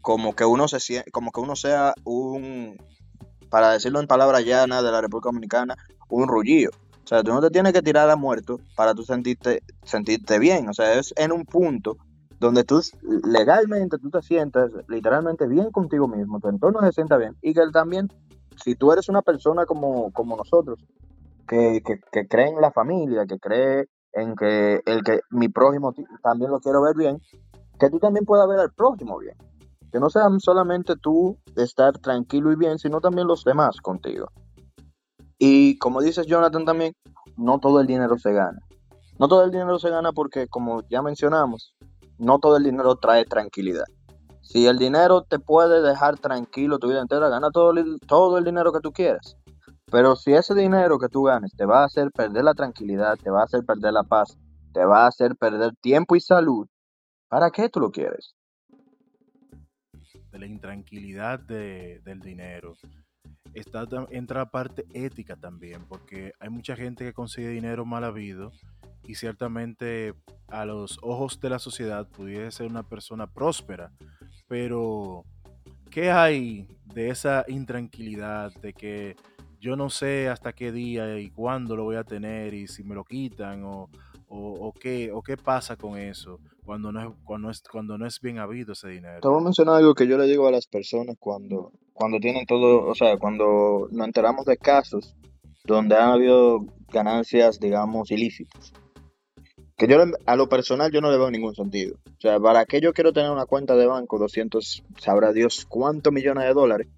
como 0.00 0.34
que 0.34 0.44
uno 0.44 0.68
se 0.68 1.04
como 1.12 1.30
que 1.30 1.40
uno 1.40 1.56
sea 1.56 1.94
un 2.04 2.76
para 3.48 3.70
decirlo 3.70 4.00
en 4.00 4.08
palabras 4.08 4.44
llanas 4.44 4.82
de 4.82 4.90
la 4.90 5.00
República 5.00 5.28
Dominicana, 5.28 5.76
un 6.08 6.26
rullillo. 6.26 6.70
O 7.04 7.06
sea, 7.06 7.22
tú 7.22 7.32
no 7.32 7.40
te 7.40 7.50
tienes 7.50 7.72
que 7.72 7.82
tirar 7.82 8.10
a 8.10 8.16
muerto 8.16 8.58
para 8.74 8.94
tú 8.94 9.04
sentirte, 9.04 9.62
sentirte 9.84 10.38
bien. 10.38 10.68
O 10.68 10.74
sea, 10.74 10.94
es 10.94 11.14
en 11.16 11.30
un 11.30 11.44
punto 11.44 11.96
donde 12.40 12.64
tú 12.64 12.80
legalmente 13.24 13.98
tú 13.98 14.10
te 14.10 14.22
sientas 14.22 14.70
literalmente 14.88 15.46
bien 15.46 15.70
contigo 15.70 16.08
mismo, 16.08 16.40
tu 16.40 16.48
entorno 16.48 16.80
se 16.80 16.92
sienta 16.92 17.16
bien. 17.16 17.36
Y 17.42 17.54
que 17.54 17.62
también, 17.72 18.08
si 18.62 18.74
tú 18.74 18.92
eres 18.92 19.08
una 19.08 19.22
persona 19.22 19.66
como, 19.66 20.12
como 20.12 20.36
nosotros, 20.36 20.78
que, 21.46 21.82
que, 22.12 22.28
cree 22.28 22.48
en 22.48 22.60
la 22.60 22.72
familia, 22.72 23.26
que 23.26 23.38
cree 23.38 23.86
en 24.12 24.34
que 24.34 24.80
el 24.86 25.02
que 25.02 25.20
mi 25.30 25.48
prójimo 25.48 25.92
también 26.22 26.50
lo 26.50 26.60
quiero 26.60 26.82
ver 26.82 26.96
bien, 26.96 27.20
que 27.78 27.90
tú 27.90 27.98
también 27.98 28.24
puedas 28.24 28.48
ver 28.48 28.60
al 28.60 28.72
prójimo 28.72 29.18
bien. 29.18 29.36
Que 29.92 30.00
no 30.00 30.10
sea 30.10 30.28
solamente 30.38 30.96
tú 30.96 31.38
estar 31.56 31.98
tranquilo 31.98 32.50
y 32.52 32.56
bien, 32.56 32.78
sino 32.78 33.00
también 33.00 33.28
los 33.28 33.44
demás 33.44 33.80
contigo. 33.80 34.28
Y 35.38 35.78
como 35.78 36.00
dices 36.00 36.26
Jonathan 36.26 36.64
también, 36.64 36.94
no 37.36 37.58
todo 37.58 37.80
el 37.80 37.86
dinero 37.86 38.18
se 38.18 38.32
gana. 38.32 38.58
No 39.18 39.28
todo 39.28 39.44
el 39.44 39.50
dinero 39.50 39.78
se 39.78 39.90
gana 39.90 40.12
porque, 40.12 40.48
como 40.48 40.82
ya 40.88 41.02
mencionamos, 41.02 41.74
no 42.18 42.38
todo 42.38 42.56
el 42.56 42.64
dinero 42.64 42.96
trae 42.96 43.24
tranquilidad. 43.24 43.84
Si 44.42 44.66
el 44.66 44.78
dinero 44.78 45.22
te 45.22 45.38
puede 45.38 45.82
dejar 45.82 46.18
tranquilo 46.18 46.78
tu 46.78 46.88
vida 46.88 47.00
entera, 47.00 47.28
gana 47.28 47.50
todo 47.50 47.70
el, 47.72 47.98
todo 48.06 48.38
el 48.38 48.44
dinero 48.44 48.72
que 48.72 48.80
tú 48.80 48.92
quieras. 48.92 49.36
Pero 49.90 50.16
si 50.16 50.32
ese 50.32 50.54
dinero 50.54 50.98
que 50.98 51.08
tú 51.08 51.24
ganes 51.24 51.54
te 51.56 51.64
va 51.66 51.82
a 51.82 51.86
hacer 51.86 52.10
perder 52.12 52.44
la 52.44 52.54
tranquilidad, 52.54 53.16
te 53.16 53.30
va 53.30 53.40
a 53.40 53.44
hacer 53.44 53.64
perder 53.64 53.92
la 53.92 54.02
paz, 54.02 54.36
te 54.72 54.84
va 54.84 55.04
a 55.04 55.08
hacer 55.08 55.36
perder 55.36 55.74
tiempo 55.80 56.16
y 56.16 56.20
salud, 56.20 56.66
¿para 57.28 57.50
qué 57.50 57.68
tú 57.68 57.80
lo 57.80 57.90
quieres? 57.90 58.34
de 60.30 60.38
la 60.40 60.46
intranquilidad 60.46 61.38
de- 61.38 62.00
del 62.04 62.20
dinero. 62.20 62.74
Está, 63.52 63.86
entra 64.10 64.40
la 64.40 64.50
parte 64.50 64.84
ética 64.92 65.36
también, 65.36 65.86
porque 65.88 66.32
hay 66.40 66.48
mucha 66.50 66.74
gente 66.74 67.04
que 67.04 67.12
consigue 67.12 67.48
dinero 67.50 67.84
mal 67.84 68.02
habido 68.02 68.50
y 69.06 69.14
ciertamente 69.14 70.14
a 70.48 70.64
los 70.64 70.98
ojos 71.02 71.40
de 71.40 71.50
la 71.50 71.58
sociedad 71.58 72.08
pudiese 72.08 72.50
ser 72.50 72.66
una 72.66 72.82
persona 72.82 73.26
próspera, 73.26 73.92
pero 74.48 75.24
¿qué 75.90 76.10
hay 76.10 76.68
de 76.84 77.10
esa 77.10 77.44
intranquilidad 77.48 78.52
de 78.60 78.72
que 78.72 79.16
yo 79.60 79.76
no 79.76 79.88
sé 79.90 80.28
hasta 80.28 80.52
qué 80.52 80.72
día 80.72 81.18
y 81.18 81.30
cuándo 81.30 81.76
lo 81.76 81.84
voy 81.84 81.96
a 81.96 82.04
tener 82.04 82.54
y 82.54 82.66
si 82.68 82.84
me 82.84 82.94
lo 82.94 83.04
quitan 83.04 83.64
o, 83.64 83.88
o, 84.28 84.68
o 84.68 84.72
qué, 84.72 85.10
o 85.12 85.22
qué 85.22 85.36
pasa 85.36 85.76
con 85.76 85.98
eso 85.98 86.38
cuando 86.64 86.92
no, 86.92 87.00
es, 87.00 87.08
cuando, 87.24 87.50
es, 87.50 87.62
cuando 87.62 87.98
no 87.98 88.06
es 88.06 88.20
bien 88.20 88.38
habido 88.38 88.72
ese 88.72 88.88
dinero? 88.88 89.20
Te 89.20 89.28
voy 89.28 89.40
a 89.40 89.44
mencionar 89.44 89.76
algo 89.76 89.94
que 89.94 90.06
yo 90.06 90.18
le 90.18 90.26
digo 90.26 90.46
a 90.46 90.50
las 90.50 90.66
personas 90.66 91.16
cuando, 91.18 91.72
cuando 91.92 92.18
tienen 92.18 92.46
todo, 92.46 92.86
o 92.86 92.94
sea, 92.94 93.16
cuando 93.18 93.88
nos 93.90 94.06
enteramos 94.06 94.44
de 94.46 94.56
casos 94.56 95.14
donde 95.64 95.96
han 95.96 96.10
habido 96.10 96.66
ganancias, 96.92 97.58
digamos, 97.58 98.10
ilícitas. 98.10 98.72
Que 99.76 99.88
yo 99.88 99.96
a 100.26 100.36
lo 100.36 100.48
personal 100.48 100.92
yo 100.92 101.00
no 101.00 101.10
le 101.10 101.18
veo 101.18 101.30
ningún 101.30 101.54
sentido. 101.54 101.96
O 102.06 102.20
sea, 102.20 102.38
¿para 102.38 102.64
qué 102.64 102.80
yo 102.80 102.92
quiero 102.92 103.12
tener 103.12 103.30
una 103.30 103.46
cuenta 103.46 103.74
de 103.74 103.86
banco 103.86 104.18
200, 104.18 104.84
sabrá 104.98 105.32
Dios 105.32 105.66
cuántos 105.68 106.12
millones 106.12 106.44
de 106.44 106.54
dólares? 106.54 106.88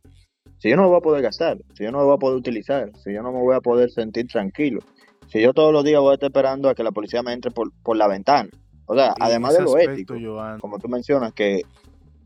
Si 0.59 0.71
yo 0.71 0.77
no 0.77 0.83
lo 0.83 0.89
voy 0.89 0.99
a 0.99 1.03
poder 1.03 1.23
gastar, 1.23 1.59
si 1.75 1.85
yo 1.85 1.93
no 1.93 1.99
lo 1.99 2.07
voy 2.07 2.15
a 2.15 2.19
poder 2.19 2.37
utilizar, 2.37 2.91
si 3.03 3.13
yo 3.13 3.23
no 3.23 3.33
me 3.33 3.41
voy 3.41 3.55
a 3.55 3.61
poder 3.61 3.91
sentir 3.91 4.27
tranquilo, 4.27 4.81
si 5.29 5.41
yo 5.41 5.53
todos 5.53 5.73
los 5.73 5.85
días 5.85 6.01
voy 6.01 6.13
a 6.13 6.15
estar 6.15 6.29
esperando 6.29 6.69
a 6.69 6.75
que 6.75 6.83
la 6.83 6.93
policía 6.93 7.23
me 7.23 7.33
entre 7.33 7.51
por, 7.51 7.73
por 7.83 7.97
la 7.97 8.09
ventana. 8.09 8.51
O 8.87 8.95
sea, 8.95 9.15
Y 9.19 9.23
además 9.23 9.55
de 9.55 9.63
lo 9.63 9.71
aspecto, 9.71 9.93
ético, 9.93 10.15
Joan, 10.23 10.61
como 10.61 10.79
tú 10.79 10.89
mencionas, 10.89 11.33
que 11.33 11.63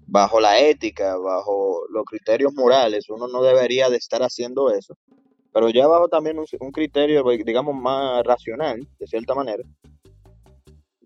bajo 0.07 0.41
la 0.41 0.59
ética, 0.61 1.17
bajo 1.17 1.83
los 1.91 2.05
criterios 2.05 2.53
morales, 2.55 3.09
uno 3.09 3.29
no 3.29 3.43
debería 3.43 3.89
de 3.89 3.97
estar 3.97 4.23
haciendo 4.23 4.71
eso. 4.71 4.97
Pero 5.53 5.71
ya 5.71 5.87
bajo 5.87 6.09
también 6.09 6.39
un, 6.39 6.47
un 6.61 6.71
criterio, 6.71 7.25
digamos, 7.45 7.75
más 7.75 8.23
racional, 8.25 8.87
de 8.99 9.07
cierta 9.07 9.35
manera, 9.35 9.65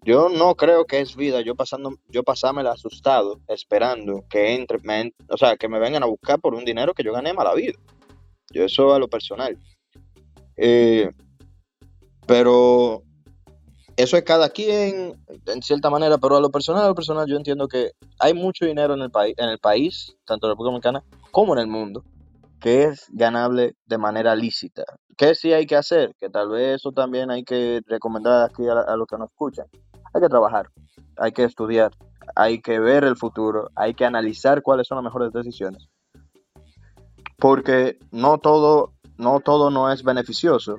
yo 0.04 0.28
no 0.28 0.54
creo 0.54 0.84
que 0.84 1.00
es 1.00 1.16
vida 1.16 1.40
yo 1.40 1.54
pasando, 1.54 1.94
yo 2.08 2.22
asustado, 2.26 3.40
esperando 3.48 4.24
que 4.28 4.54
entre, 4.54 4.78
me 4.80 5.12
o 5.28 5.36
sea, 5.36 5.56
que 5.56 5.68
me 5.68 5.78
vengan 5.78 6.02
a 6.02 6.06
buscar 6.06 6.38
por 6.40 6.54
un 6.54 6.64
dinero 6.64 6.92
que 6.92 7.02
yo 7.02 7.12
gané 7.12 7.32
mala 7.32 7.54
vida. 7.54 7.78
Yo 8.50 8.64
eso 8.64 8.92
a 8.92 8.98
lo 8.98 9.08
personal. 9.08 9.58
Eh, 10.56 11.10
pero 12.26 13.02
eso 13.96 14.16
es 14.16 14.24
cada 14.24 14.50
quien, 14.50 15.18
en 15.46 15.62
cierta 15.62 15.88
manera, 15.88 16.18
pero 16.18 16.36
a 16.36 16.40
lo 16.40 16.50
personal, 16.50 16.84
a 16.84 16.88
lo 16.88 16.94
personal, 16.94 17.26
yo 17.26 17.36
entiendo 17.36 17.66
que 17.66 17.92
hay 18.18 18.34
mucho 18.34 18.66
dinero 18.66 18.94
en 18.94 19.00
el 19.00 19.10
país, 19.10 19.34
en 19.38 19.48
el 19.48 19.58
país, 19.58 20.16
tanto 20.26 20.46
en 20.46 20.50
la 20.50 20.52
República 20.52 20.70
Dominicana 20.70 21.04
como 21.30 21.54
en 21.54 21.60
el 21.60 21.66
mundo, 21.66 22.04
que 22.60 22.84
es 22.84 23.06
ganable 23.10 23.74
de 23.86 23.98
manera 23.98 24.36
lícita. 24.36 24.84
¿Qué 25.16 25.34
sí 25.34 25.52
hay 25.52 25.66
que 25.66 25.76
hacer? 25.76 26.14
Que 26.18 26.28
tal 26.28 26.48
vez 26.48 26.76
eso 26.76 26.92
también 26.92 27.30
hay 27.30 27.44
que 27.44 27.80
recomendar 27.86 28.44
aquí 28.44 28.62
a 28.66 28.96
los 28.96 29.06
que 29.06 29.16
nos 29.16 29.30
escuchan. 29.30 29.66
Hay 30.14 30.20
que 30.22 30.28
trabajar, 30.28 30.68
hay 31.16 31.32
que 31.32 31.44
estudiar, 31.44 31.92
hay 32.34 32.60
que 32.60 32.78
ver 32.78 33.04
el 33.04 33.16
futuro, 33.16 33.70
hay 33.74 33.94
que 33.94 34.04
analizar 34.04 34.62
cuáles 34.62 34.86
son 34.86 34.96
las 34.96 35.04
mejores 35.04 35.32
decisiones. 35.32 35.88
Porque 37.36 37.98
no 38.10 38.38
todo, 38.38 38.94
no 39.18 39.40
todo 39.40 39.70
no 39.70 39.92
es 39.92 40.02
beneficioso 40.02 40.78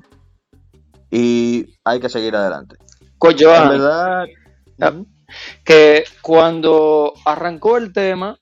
y 1.12 1.75
hay 1.84 2.00
que 2.00 2.10
seguir 2.10 2.36
adelante. 2.36 2.77
Coño, 3.18 3.54
En 3.54 3.70
verdad, 3.70 4.25
Ah, 4.82 4.94
que 5.63 6.04
cuando 6.22 7.13
arrancó 7.25 7.77
el 7.77 7.94
tema 7.94 8.38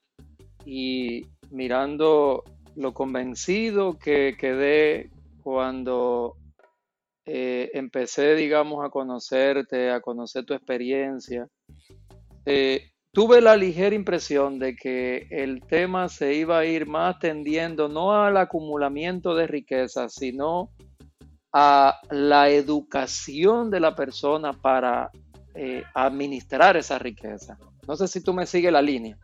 y 0.64 1.26
mirando 1.50 2.44
lo 2.76 2.92
convencido 2.92 3.98
que 3.98 4.36
quedé 4.38 5.10
cuando 5.42 6.36
eh, 7.26 7.70
empecé, 7.74 8.34
digamos, 8.34 8.84
a 8.84 8.90
conocerte, 8.90 9.90
a 9.90 10.00
conocer 10.00 10.44
tu 10.44 10.54
experiencia, 10.54 11.48
eh, 12.44 12.90
tuve 13.12 13.40
la 13.40 13.56
ligera 13.56 13.94
impresión 13.94 14.58
de 14.58 14.76
que 14.76 15.26
el 15.30 15.62
tema 15.66 16.08
se 16.08 16.34
iba 16.34 16.58
a 16.58 16.64
ir 16.64 16.86
más 16.86 17.18
tendiendo 17.18 17.88
no 17.88 18.12
al 18.12 18.36
acumulamiento 18.36 19.34
de 19.34 19.46
riqueza, 19.46 20.08
sino 20.08 20.70
a 21.52 22.00
la 22.10 22.50
educación 22.50 23.70
de 23.70 23.80
la 23.80 23.94
persona 23.94 24.52
para 24.52 25.10
eh, 25.54 25.84
administrar 25.94 26.76
esa 26.76 26.98
riqueza. 26.98 27.56
No 27.86 27.96
sé 27.96 28.08
si 28.08 28.20
tú 28.20 28.34
me 28.34 28.44
sigues 28.44 28.72
la 28.72 28.82
línea. 28.82 29.16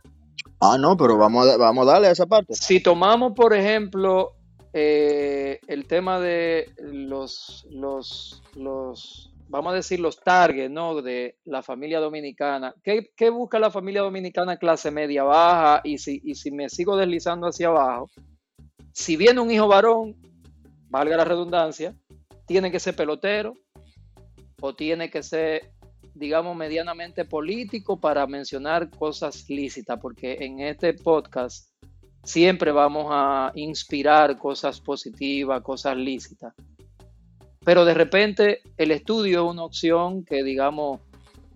Ah, 0.61 0.77
no, 0.79 0.95
pero 0.95 1.17
vamos 1.17 1.47
a, 1.47 1.57
vamos 1.57 1.87
a 1.87 1.91
darle 1.91 2.07
a 2.07 2.11
esa 2.11 2.25
parte. 2.25 2.53
Si 2.55 2.81
tomamos, 2.81 3.33
por 3.33 3.53
ejemplo, 3.53 4.31
eh, 4.73 5.59
el 5.67 5.85
tema 5.85 6.19
de 6.19 6.71
los, 6.77 7.67
los, 7.69 8.41
los, 8.55 9.33
vamos 9.49 9.73
a 9.73 9.75
decir, 9.75 9.99
los 9.99 10.19
targets, 10.19 10.71
¿no? 10.71 11.01
De 11.01 11.37
la 11.45 11.61
familia 11.61 11.99
dominicana. 11.99 12.73
¿Qué, 12.83 13.11
qué 13.15 13.29
busca 13.29 13.59
la 13.59 13.69
familia 13.69 14.01
dominicana 14.01 14.57
clase 14.57 14.91
media 14.91 15.23
baja? 15.23 15.81
Y 15.83 15.97
si, 15.97 16.21
y 16.23 16.35
si 16.35 16.51
me 16.51 16.69
sigo 16.69 16.95
deslizando 16.95 17.47
hacia 17.47 17.67
abajo, 17.67 18.09
si 18.93 19.17
viene 19.17 19.41
un 19.41 19.51
hijo 19.51 19.67
varón, 19.67 20.15
valga 20.89 21.17
la 21.17 21.25
redundancia, 21.25 21.95
tiene 22.45 22.71
que 22.71 22.79
ser 22.79 22.95
pelotero 22.95 23.53
o 24.61 24.75
tiene 24.75 25.09
que 25.09 25.23
ser, 25.23 25.71
digamos, 26.13 26.55
medianamente 26.55 27.25
político 27.25 27.99
para 27.99 28.27
mencionar 28.27 28.89
cosas 28.89 29.49
lícitas, 29.49 29.99
porque 30.01 30.37
en 30.41 30.59
este 30.59 30.93
podcast 30.93 31.71
siempre 32.23 32.71
vamos 32.71 33.07
a 33.09 33.51
inspirar 33.55 34.37
cosas 34.37 34.79
positivas, 34.81 35.61
cosas 35.61 35.97
lícitas. 35.97 36.53
Pero 37.63 37.85
de 37.85 37.93
repente 37.93 38.61
el 38.77 38.91
estudio 38.91 39.45
es 39.45 39.51
una 39.51 39.63
opción 39.63 40.25
que, 40.25 40.43
digamos, 40.43 40.99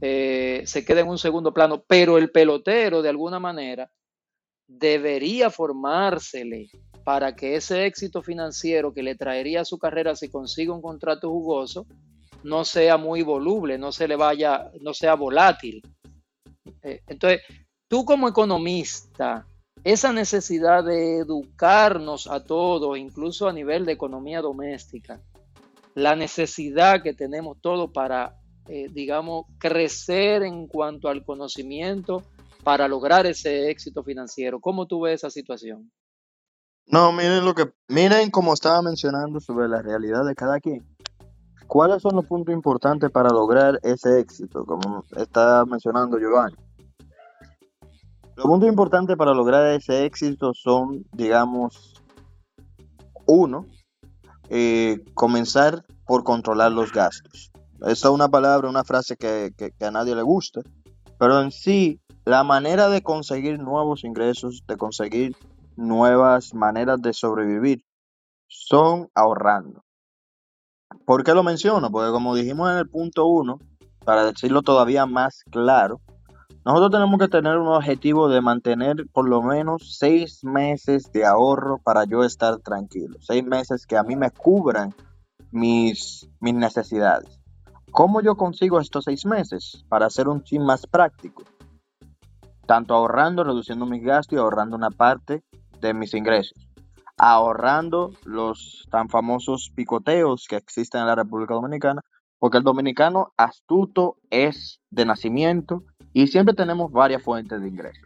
eh, 0.02 0.64
se 0.66 0.86
queda 0.86 1.02
en 1.02 1.08
un 1.08 1.18
segundo 1.18 1.54
plano, 1.54 1.84
pero 1.88 2.18
el 2.18 2.32
pelotero, 2.32 3.02
de 3.02 3.10
alguna 3.10 3.40
manera, 3.40 3.90
debería 4.68 5.50
formársele 5.50 6.70
para 7.04 7.36
que 7.36 7.56
ese 7.56 7.86
éxito 7.86 8.22
financiero 8.22 8.94
que 8.94 9.04
le 9.04 9.16
traería 9.16 9.62
a 9.62 9.66
su 9.66 9.78
carrera 9.78 10.16
si 10.16 10.30
consigue 10.30 10.72
un 10.72 10.82
contrato 10.82 11.30
jugoso 11.30 11.86
no 12.44 12.64
sea 12.64 12.98
muy 12.98 13.24
voluble, 13.24 13.78
no 13.78 13.92
se 13.92 14.08
le 14.08 14.16
vaya, 14.16 14.72
no 14.82 14.94
sea 14.94 15.16
volátil. 15.16 15.82
Eh, 16.84 17.02
entonces, 17.08 17.42
tú 17.88 18.06
como 18.06 18.28
economista, 18.28 19.48
esa 19.84 20.14
necesidad 20.14 20.84
de 20.84 21.18
educarnos 21.18 22.28
a 22.28 22.44
todos, 22.44 22.98
incluso 22.98 23.48
a 23.48 23.54
nivel 23.54 23.86
de 23.86 23.94
economía 23.94 24.42
doméstica, 24.42 25.22
la 25.94 26.16
necesidad 26.16 27.04
que 27.04 27.14
tenemos 27.14 27.58
todos 27.62 27.92
para, 27.92 28.36
eh, 28.68 28.90
digamos, 28.92 29.46
crecer 29.58 30.44
en 30.44 30.68
cuanto 30.68 31.08
al 31.08 31.24
conocimiento 31.24 32.24
para 32.64 32.88
lograr 32.88 33.26
ese 33.28 33.70
éxito 33.70 34.04
financiero. 34.04 34.60
¿Cómo 34.60 34.88
tú 34.88 35.02
ves 35.02 35.16
esa 35.16 35.30
situación? 35.30 35.92
No, 36.88 37.12
miren 37.12 37.46
lo 37.46 37.54
que, 37.54 37.72
miren 37.88 38.30
como 38.32 38.54
estaba 38.54 38.82
mencionando 38.82 39.40
sobre 39.40 39.68
la 39.68 39.82
realidad 39.82 40.26
de 40.26 40.36
cada 40.36 40.60
quien. 40.60 40.86
¿Cuáles 41.68 42.02
son 42.02 42.16
los 42.16 42.26
puntos 42.26 42.54
importantes 42.54 43.10
para 43.12 43.30
lograr 43.30 43.80
ese 43.82 44.20
éxito? 44.20 44.66
Como 44.66 45.04
está 45.16 45.66
mencionando 45.66 46.20
Giovanni. 46.20 46.56
Los 48.36 48.46
puntos 48.48 48.68
importantes 48.68 49.16
para 49.16 49.34
lograr 49.34 49.66
ese 49.68 50.06
éxito 50.06 50.54
son, 50.54 51.06
digamos, 51.14 51.94
uno, 53.26 53.66
eh, 54.50 55.04
comenzar 55.14 55.86
por 56.06 56.24
controlar 56.24 56.74
los 56.74 56.92
gastos. 56.92 57.52
Esa 57.82 58.08
es 58.08 58.14
una 58.14 58.28
palabra, 58.28 58.70
una 58.70 58.84
frase 58.84 59.16
que, 59.16 59.54
que, 59.58 59.86
a 59.86 59.92
nadie 59.92 60.16
le 60.16 60.22
gusta, 60.22 60.62
pero 61.18 61.42
en 61.42 61.52
sí, 61.52 62.02
la 62.26 62.44
manera 62.44 62.90
de 62.90 63.02
conseguir 63.02 63.58
nuevos 63.60 64.04
ingresos, 64.04 64.64
de 64.68 64.76
conseguir 64.76 65.36
nuevas 65.78 66.54
maneras 66.54 67.02
de 67.02 67.14
sobrevivir, 67.14 67.86
son 68.48 69.10
ahorrando. 69.16 69.84
¿Por 71.06 71.24
qué 71.24 71.34
lo 71.34 71.44
menciono? 71.44 71.90
Porque 71.90 72.12
como 72.12 72.36
dijimos 72.36 72.70
en 72.72 72.78
el 72.78 72.90
punto 72.90 73.28
uno, 73.28 73.60
para 74.04 74.26
decirlo 74.26 74.62
todavía 74.62 75.06
más 75.06 75.44
claro, 75.52 76.02
nosotros 76.66 76.90
tenemos 76.90 77.20
que 77.20 77.28
tener 77.28 77.58
un 77.58 77.68
objetivo 77.68 78.28
de 78.28 78.42
mantener 78.42 79.06
por 79.14 79.30
lo 79.30 79.44
menos 79.44 79.98
seis 80.00 80.44
meses 80.44 81.12
de 81.12 81.24
ahorro 81.24 81.78
para 81.78 82.06
yo 82.06 82.24
estar 82.24 82.58
tranquilo. 82.58 83.18
Seis 83.22 83.46
meses 83.46 83.86
que 83.86 83.96
a 83.96 84.02
mí 84.02 84.16
me 84.16 84.32
cubran 84.32 84.92
mis, 85.52 86.28
mis 86.40 86.56
necesidades. 86.56 87.40
¿Cómo 87.92 88.20
yo 88.20 88.36
consigo 88.36 88.80
estos 88.80 89.06
seis 89.06 89.28
meses? 89.28 89.86
Para 89.90 90.08
hacer 90.08 90.28
un 90.28 90.44
chin 90.44 90.66
más 90.66 90.88
práctico. 90.88 91.44
Tanto 92.66 92.96
ahorrando, 92.96 93.44
reduciendo 93.44 93.86
mis 93.86 94.04
gastos 94.04 94.36
y 94.36 94.40
ahorrando 94.40 94.76
una 94.76 94.90
parte 94.90 95.44
de 95.80 95.94
mis 95.94 96.16
ingresos. 96.16 96.68
Ahorrando 97.16 98.10
los 98.24 98.88
tan 98.90 99.08
famosos 99.10 99.72
picoteos 99.76 100.48
que 100.50 100.56
existen 100.56 101.02
en 101.02 101.08
la 101.08 101.16
República 101.16 101.54
Dominicana, 101.54 102.02
porque 102.40 102.58
el 102.58 102.64
dominicano 102.64 103.34
astuto 103.38 104.18
es 104.32 104.82
de 104.90 105.06
nacimiento 105.06 105.84
y 106.16 106.28
siempre 106.28 106.56
tenemos 106.56 106.94
varias 106.94 107.22
fuentes 107.22 107.60
de 107.62 107.68
ingreso. 107.68 108.00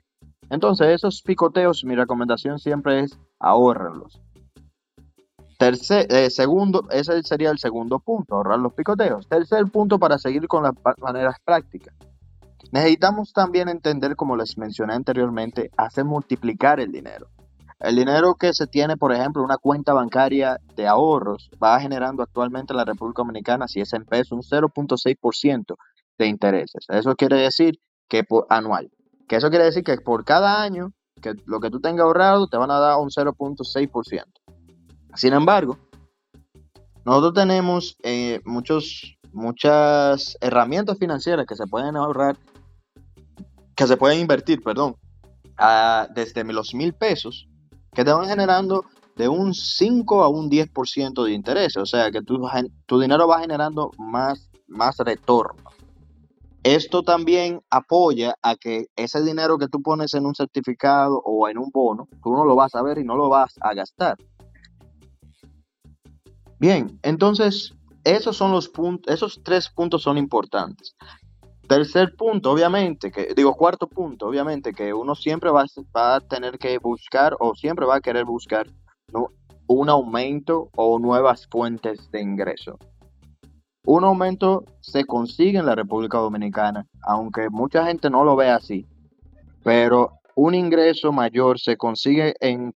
Entonces, 0.50 0.88
esos 0.88 1.22
picoteos, 1.22 1.86
mi 1.86 1.96
recomendación 1.96 2.58
siempre 2.58 3.02
es 3.02 3.20
ahorrarlos. 3.40 4.20
Tercer, 5.60 6.08
eh, 6.10 6.32
segundo, 6.32 6.88
ese 6.90 7.22
sería 7.22 7.52
el 7.52 7.60
segundo 7.60 8.00
punto, 8.00 8.34
ahorrar 8.34 8.58
los 8.58 8.74
picoteos. 8.74 9.28
Tercer 9.28 9.64
punto 9.68 10.00
para 10.00 10.18
seguir 10.18 10.48
con 10.48 10.64
las 10.64 10.74
maneras 11.00 11.36
prácticas. 11.46 11.94
Necesitamos 12.72 13.32
también 13.32 13.70
entender, 13.70 14.16
como 14.16 14.36
les 14.36 14.58
mencioné 14.58 14.96
anteriormente, 14.96 15.70
hacer 15.78 16.04
multiplicar 16.04 16.80
el 16.80 16.92
dinero. 16.92 17.28
El 17.80 17.96
dinero 17.96 18.34
que 18.34 18.54
se 18.54 18.66
tiene, 18.66 18.98
por 18.98 19.14
ejemplo, 19.14 19.44
una 19.44 19.58
cuenta 19.58 19.94
bancaria 19.94 20.58
de 20.76 20.88
ahorros 20.88 21.52
va 21.64 21.80
generando 21.80 22.24
actualmente 22.24 22.74
en 22.74 22.78
la 22.78 22.86
República 22.86 23.22
Dominicana, 23.22 23.68
si 23.68 23.82
es 23.82 23.94
en 23.94 24.06
pesos, 24.06 24.32
un 24.32 24.42
0.6% 24.42 25.76
de 26.18 26.26
intereses. 26.26 26.86
Eso 26.90 27.16
quiere 27.16 27.38
decir 27.38 27.80
que 28.10 28.24
por 28.24 28.48
anual. 28.50 28.92
Que 29.28 29.38
eso 29.38 29.50
quiere 29.50 29.66
decir 29.66 29.84
que 29.84 29.96
por 29.98 30.26
cada 30.26 30.62
año 30.62 30.92
que 31.22 31.34
lo 31.46 31.60
que 31.60 31.70
tú 31.70 31.80
tengas 31.80 32.04
ahorrado 32.04 32.48
te 32.48 32.58
van 32.58 32.72
a 32.72 32.80
dar 32.80 32.98
un 32.98 33.10
0.6%. 33.10 34.24
Sin 35.16 35.34
embargo, 35.34 35.78
nosotros 37.06 37.34
tenemos 37.34 37.96
eh, 38.04 38.42
muchos, 38.46 39.18
muchas 39.32 40.38
herramientas 40.42 40.98
financieras 40.98 41.46
que 41.46 41.56
se 41.56 41.68
pueden 41.68 41.96
ahorrar, 41.96 42.38
que 43.76 43.88
se 43.88 43.98
pueden 43.98 44.20
invertir, 44.20 44.62
perdón, 44.62 44.96
desde 46.14 46.44
los 46.46 46.74
mil 46.74 46.94
pesos, 46.94 47.48
que 47.94 48.04
te 48.04 48.12
van 48.12 48.28
generando 48.28 48.86
de 49.16 49.28
un 49.28 49.54
5 49.54 50.24
a 50.24 50.30
un 50.30 50.50
10% 50.50 51.24
de 51.24 51.32
interés. 51.32 51.76
O 51.78 51.86
sea 51.86 52.12
que 52.12 52.22
tu, 52.22 52.40
tu 52.86 53.00
dinero 53.00 53.28
va 53.28 53.42
generando 53.42 53.92
más, 53.98 54.50
más 54.68 54.98
retorno. 54.98 55.69
Esto 56.64 57.04
también 57.04 57.62
apoya 57.70 58.36
a 58.42 58.56
que 58.56 58.88
ese 58.96 59.24
dinero 59.24 59.58
que 59.58 59.68
tú 59.68 59.82
pones 59.82 60.14
en 60.14 60.26
un 60.26 60.36
certificado 60.36 61.22
o 61.24 61.48
en 61.48 61.58
un 61.58 61.70
bono, 61.72 62.08
tú 62.22 62.34
no 62.34 62.44
lo 62.44 62.56
vas 62.56 62.76
a 62.76 62.82
ver 62.82 62.98
y 62.98 63.04
no 63.06 63.16
lo 63.16 63.30
vas 63.30 63.56
a 63.62 63.74
gastar. 63.74 64.18
Bien, 66.60 67.00
entonces 67.04 67.74
esos 68.04 68.36
son 68.36 68.52
los 68.52 68.68
puntos, 68.68 69.14
esos 69.14 69.42
tres 69.44 69.70
puntos 69.70 70.04
son 70.04 70.18
importantes. 70.18 70.96
Tercer 71.68 72.16
punto, 72.18 72.52
obviamente, 72.52 73.12
que 73.12 73.34
digo 73.36 73.54
cuarto 73.54 73.88
punto, 73.88 74.28
obviamente, 74.28 74.74
que 74.74 74.94
uno 74.94 75.16
siempre 75.16 75.52
va, 75.52 75.66
a 75.94 76.20
tener 76.20 76.58
que 76.58 76.78
buscar 76.80 77.38
o 77.40 77.56
siempre 77.56 77.86
va 77.86 77.98
a 77.98 78.02
querer 78.02 78.26
buscar 78.26 78.68
un 79.68 79.90
aumento 79.90 80.70
o 80.76 80.98
nuevas 80.98 81.48
fuentes 81.48 82.10
de 82.12 82.22
ingreso. 82.22 82.78
Un 83.92 84.04
aumento 84.04 84.66
se 84.82 85.04
consigue 85.04 85.58
en 85.58 85.66
la 85.66 85.74
República 85.74 86.20
Dominicana, 86.20 86.86
aunque 87.02 87.50
mucha 87.50 87.88
gente 87.88 88.12
no 88.12 88.24
lo 88.24 88.36
ve 88.36 88.48
así, 88.52 88.86
pero 89.64 90.20
un 90.36 90.54
ingreso 90.54 91.12
mayor 91.12 91.60
se 91.60 91.76
consigue 91.76 92.36
en 92.40 92.76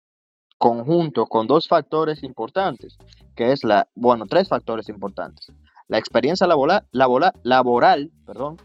conjunto 0.58 1.28
con 1.28 1.46
dos 1.46 1.68
factores 1.68 2.24
importantes, 2.24 2.98
que 3.36 3.52
es 3.52 3.64
la, 3.64 3.88
bueno, 3.94 4.26
tres 4.26 4.50
factores 4.50 4.90
importantes. 4.90 5.52
La 5.88 6.00
experiencia 6.00 6.48
laboral, 6.48 8.12
perdón, 8.26 8.58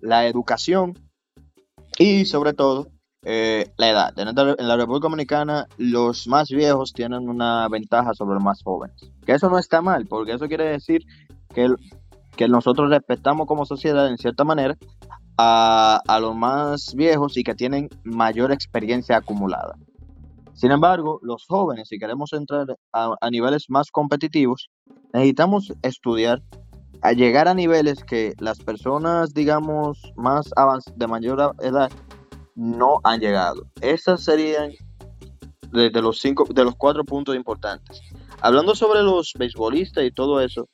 la 0.00 0.26
educación 0.26 0.98
y 1.98 2.24
sobre 2.24 2.54
todo 2.54 2.86
eh, 3.26 3.70
la 3.76 3.90
edad. 3.90 4.18
En 4.18 4.68
la 4.68 4.76
República 4.78 5.08
Dominicana 5.08 5.68
los 5.76 6.28
más 6.28 6.48
viejos 6.48 6.94
tienen 6.94 7.28
una 7.28 7.68
ventaja 7.68 8.14
sobre 8.14 8.36
los 8.36 8.42
más 8.42 8.62
jóvenes. 8.62 8.96
Que 9.26 9.32
eso 9.32 9.50
no 9.50 9.58
está 9.58 9.82
mal, 9.82 10.06
porque 10.06 10.32
eso 10.32 10.48
quiere 10.48 10.64
decir 10.64 11.04
que, 11.54 12.48
nosotros 12.48 12.90
respetamos 12.90 13.46
como 13.46 13.64
sociedad 13.64 14.08
en 14.08 14.18
cierta 14.18 14.44
manera 14.44 14.76
a, 15.38 16.18
los 16.20 16.36
más 16.36 16.94
viejos 16.94 17.36
y 17.36 17.44
que 17.44 17.54
tienen 17.54 17.88
mayor 18.04 18.52
experiencia 18.52 19.16
acumulada. 19.16 19.76
Sin 20.52 20.70
embargo, 20.70 21.18
los 21.22 21.44
jóvenes, 21.48 21.88
si 21.88 21.98
queremos 21.98 22.32
entrar 22.32 22.66
a, 22.92 23.30
niveles 23.30 23.66
más 23.68 23.90
competitivos, 23.90 24.70
necesitamos 25.12 25.72
estudiar 25.82 26.42
a 27.02 27.12
llegar 27.12 27.48
a 27.48 27.54
niveles 27.54 28.02
que 28.04 28.34
las 28.38 28.58
personas, 28.58 29.34
digamos, 29.34 30.12
más 30.16 30.50
de 30.96 31.06
mayor 31.06 31.54
edad 31.60 31.90
no 32.54 33.00
han 33.04 33.20
llegado. 33.20 33.66
Esas 33.80 34.22
serían 34.24 34.72
de, 35.72 35.90
los 36.00 36.18
cinco, 36.20 36.46
de 36.52 36.64
los 36.64 36.76
cuatro 36.76 37.04
puntos 37.04 37.34
importantes. 37.34 38.00
Hablando 38.40 38.74
sobre 38.74 39.02
los 39.02 39.32
beisbolistas 39.38 40.04
y 40.04 40.12
todo 40.12 40.40
eso, 40.40 40.68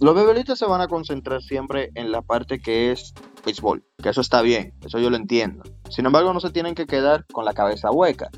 los 0.00 0.14
bebelitas 0.14 0.58
se 0.58 0.66
van 0.66 0.80
a 0.80 0.88
concentrar 0.88 1.42
siempre 1.42 1.90
en 1.94 2.12
la 2.12 2.22
parte 2.22 2.60
que 2.60 2.92
es 2.92 3.14
béisbol, 3.44 3.84
que 4.02 4.08
eso 4.08 4.20
está 4.20 4.42
bien, 4.42 4.74
eso 4.84 4.98
yo 4.98 5.10
lo 5.10 5.16
entiendo. 5.16 5.62
Sin 5.90 6.06
embargo, 6.06 6.32
no 6.32 6.40
se 6.40 6.50
tienen 6.50 6.74
que 6.74 6.86
quedar 6.86 7.24
con 7.32 7.44
la 7.44 7.54
cabeza 7.54 7.90
hueca, 7.90 8.30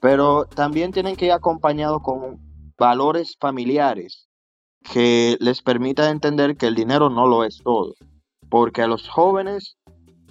pero 0.00 0.44
también 0.46 0.92
tienen 0.92 1.16
que 1.16 1.26
ir 1.26 1.32
acompañados 1.32 2.02
con 2.02 2.38
valores 2.78 3.36
familiares 3.38 4.28
que 4.82 5.36
les 5.40 5.62
permita 5.62 6.10
entender 6.10 6.56
que 6.56 6.66
el 6.66 6.74
dinero 6.74 7.10
no 7.10 7.26
lo 7.26 7.44
es 7.44 7.58
todo, 7.62 7.94
porque 8.48 8.82
a 8.82 8.86
los 8.86 9.08
jóvenes 9.08 9.76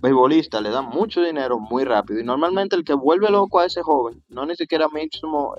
beisbolistas 0.01 0.61
le 0.61 0.69
dan 0.69 0.85
mucho 0.85 1.21
dinero 1.21 1.59
muy 1.59 1.83
rápido 1.83 2.19
y 2.19 2.23
normalmente 2.23 2.75
el 2.75 2.83
que 2.83 2.93
vuelve 2.93 3.29
loco 3.29 3.59
a 3.59 3.65
ese 3.65 3.81
joven 3.81 4.23
no 4.29 4.45
ni 4.45 4.55
siquiera 4.55 4.87
mismo 4.87 5.55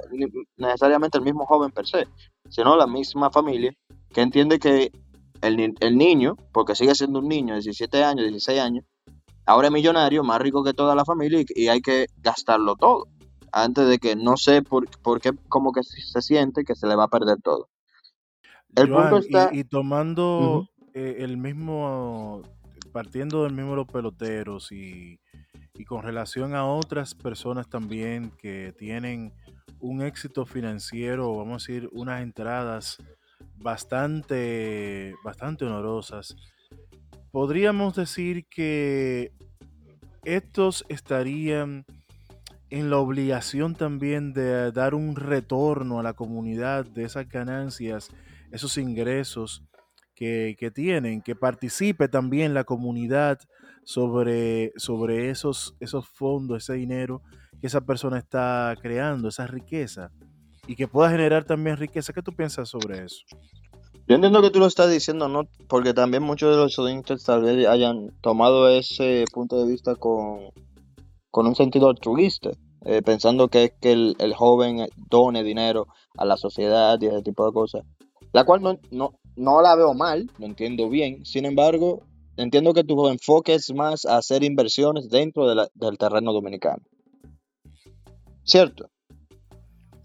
necesariamente 0.56 1.18
el 1.18 1.24
mismo 1.24 1.44
joven 1.44 1.70
per 1.70 1.86
se, 1.86 2.08
sino 2.48 2.74
la 2.74 2.86
misma 2.86 3.30
familia 3.30 3.74
que 4.12 4.20
entiende 4.20 4.58
que 4.58 4.92
el, 5.42 5.74
el, 5.80 5.98
niño, 5.98 6.36
porque 6.52 6.74
sigue 6.74 6.94
siendo 6.94 7.20
un 7.20 7.28
niño 7.28 7.54
de 7.54 7.60
17 7.60 8.04
años, 8.04 8.26
16 8.26 8.60
años, 8.60 8.84
ahora 9.46 9.68
es 9.68 9.72
millonario, 9.72 10.22
más 10.24 10.40
rico 10.40 10.62
que 10.64 10.74
toda 10.74 10.94
la 10.94 11.04
familia 11.04 11.42
y, 11.48 11.68
hay 11.68 11.80
que 11.80 12.06
gastarlo 12.18 12.76
todo. 12.76 13.06
Antes 13.52 13.88
de 13.88 13.98
que 13.98 14.14
no 14.14 14.36
sé 14.36 14.62
por, 14.62 14.88
por, 15.00 15.20
qué, 15.20 15.32
como 15.48 15.72
que 15.72 15.82
se 15.82 16.22
siente 16.22 16.64
que 16.64 16.76
se 16.76 16.86
le 16.86 16.94
va 16.94 17.04
a 17.04 17.08
perder 17.08 17.38
todo. 17.42 17.68
El 18.76 18.88
punto 18.88 19.18
está. 19.18 19.50
Y, 19.52 19.64
tomando 19.64 20.68
eh, 20.94 21.16
el 21.20 21.36
mismo. 21.36 22.42
Partiendo 22.92 23.44
del 23.44 23.52
mismo 23.52 23.76
los 23.76 23.86
peloteros 23.86 24.72
y, 24.72 25.20
y 25.74 25.84
con 25.84 26.02
relación 26.02 26.54
a 26.56 26.66
otras 26.66 27.14
personas 27.14 27.68
también 27.68 28.32
que 28.36 28.74
tienen 28.76 29.32
un 29.78 30.02
éxito 30.02 30.44
financiero, 30.44 31.36
vamos 31.36 31.62
a 31.62 31.72
decir, 31.72 31.88
unas 31.92 32.22
entradas 32.22 32.98
bastante, 33.56 35.14
bastante 35.24 35.64
honorosas. 35.64 36.36
Podríamos 37.30 37.94
decir 37.94 38.46
que 38.48 39.32
estos 40.24 40.84
estarían 40.88 41.84
en 42.70 42.90
la 42.90 42.98
obligación 42.98 43.74
también 43.74 44.32
de 44.32 44.72
dar 44.72 44.94
un 44.94 45.16
retorno 45.16 45.98
a 45.98 46.02
la 46.02 46.14
comunidad 46.14 46.84
de 46.86 47.04
esas 47.04 47.28
ganancias, 47.28 48.10
esos 48.52 48.76
ingresos 48.78 49.64
que, 50.14 50.56
que 50.58 50.70
tienen, 50.70 51.22
que 51.22 51.34
participe 51.34 52.08
también 52.08 52.54
la 52.54 52.64
comunidad 52.64 53.38
sobre, 53.84 54.72
sobre 54.76 55.30
esos, 55.30 55.76
esos 55.80 56.08
fondos, 56.08 56.62
ese 56.62 56.74
dinero 56.74 57.22
que 57.60 57.66
esa 57.66 57.80
persona 57.80 58.18
está 58.18 58.74
creando, 58.80 59.28
esa 59.28 59.46
riqueza, 59.46 60.12
y 60.70 60.76
que 60.76 60.86
pueda 60.86 61.10
generar 61.10 61.44
también 61.44 61.76
riqueza. 61.76 62.12
¿Qué 62.12 62.22
tú 62.22 62.32
piensas 62.32 62.68
sobre 62.68 63.04
eso? 63.04 63.24
Yo 64.06 64.14
entiendo 64.14 64.40
que 64.40 64.50
tú 64.50 64.60
lo 64.60 64.66
estás 64.66 64.88
diciendo, 64.88 65.28
¿no? 65.28 65.48
Porque 65.68 65.94
también 65.94 66.22
muchos 66.22 66.52
de 66.52 66.62
los 66.62 66.70
estudiantes 66.70 67.24
tal 67.24 67.42
vez 67.42 67.66
hayan 67.66 68.12
tomado 68.20 68.68
ese 68.68 69.24
punto 69.32 69.60
de 69.60 69.68
vista 69.68 69.96
con, 69.96 70.50
con 71.32 71.48
un 71.48 71.56
sentido 71.56 71.88
altruista, 71.88 72.50
eh, 72.84 73.02
pensando 73.02 73.48
que 73.48 73.64
es 73.64 73.72
que 73.80 73.90
el, 73.90 74.34
joven 74.36 74.86
done 75.10 75.42
dinero 75.42 75.88
a 76.16 76.24
la 76.24 76.36
sociedad 76.36 76.96
y 77.00 77.06
ese 77.06 77.22
tipo 77.22 77.44
de 77.44 77.52
cosas, 77.52 77.82
la 78.32 78.44
cual 78.44 78.62
no, 78.62 78.78
no, 78.92 79.14
no 79.34 79.62
la 79.62 79.74
veo 79.74 79.92
mal, 79.92 80.30
lo 80.38 80.46
entiendo 80.46 80.88
bien, 80.88 81.26
sin 81.26 81.46
embargo, 81.46 82.04
entiendo 82.36 82.74
que 82.74 82.84
tu 82.84 83.08
enfoque 83.08 83.54
es 83.54 83.74
más 83.74 84.06
a 84.06 84.18
hacer 84.18 84.44
inversiones 84.44 85.08
dentro 85.08 85.48
del 85.48 85.98
terreno 85.98 86.32
dominicano. 86.32 86.84
¿Cierto? 88.44 88.88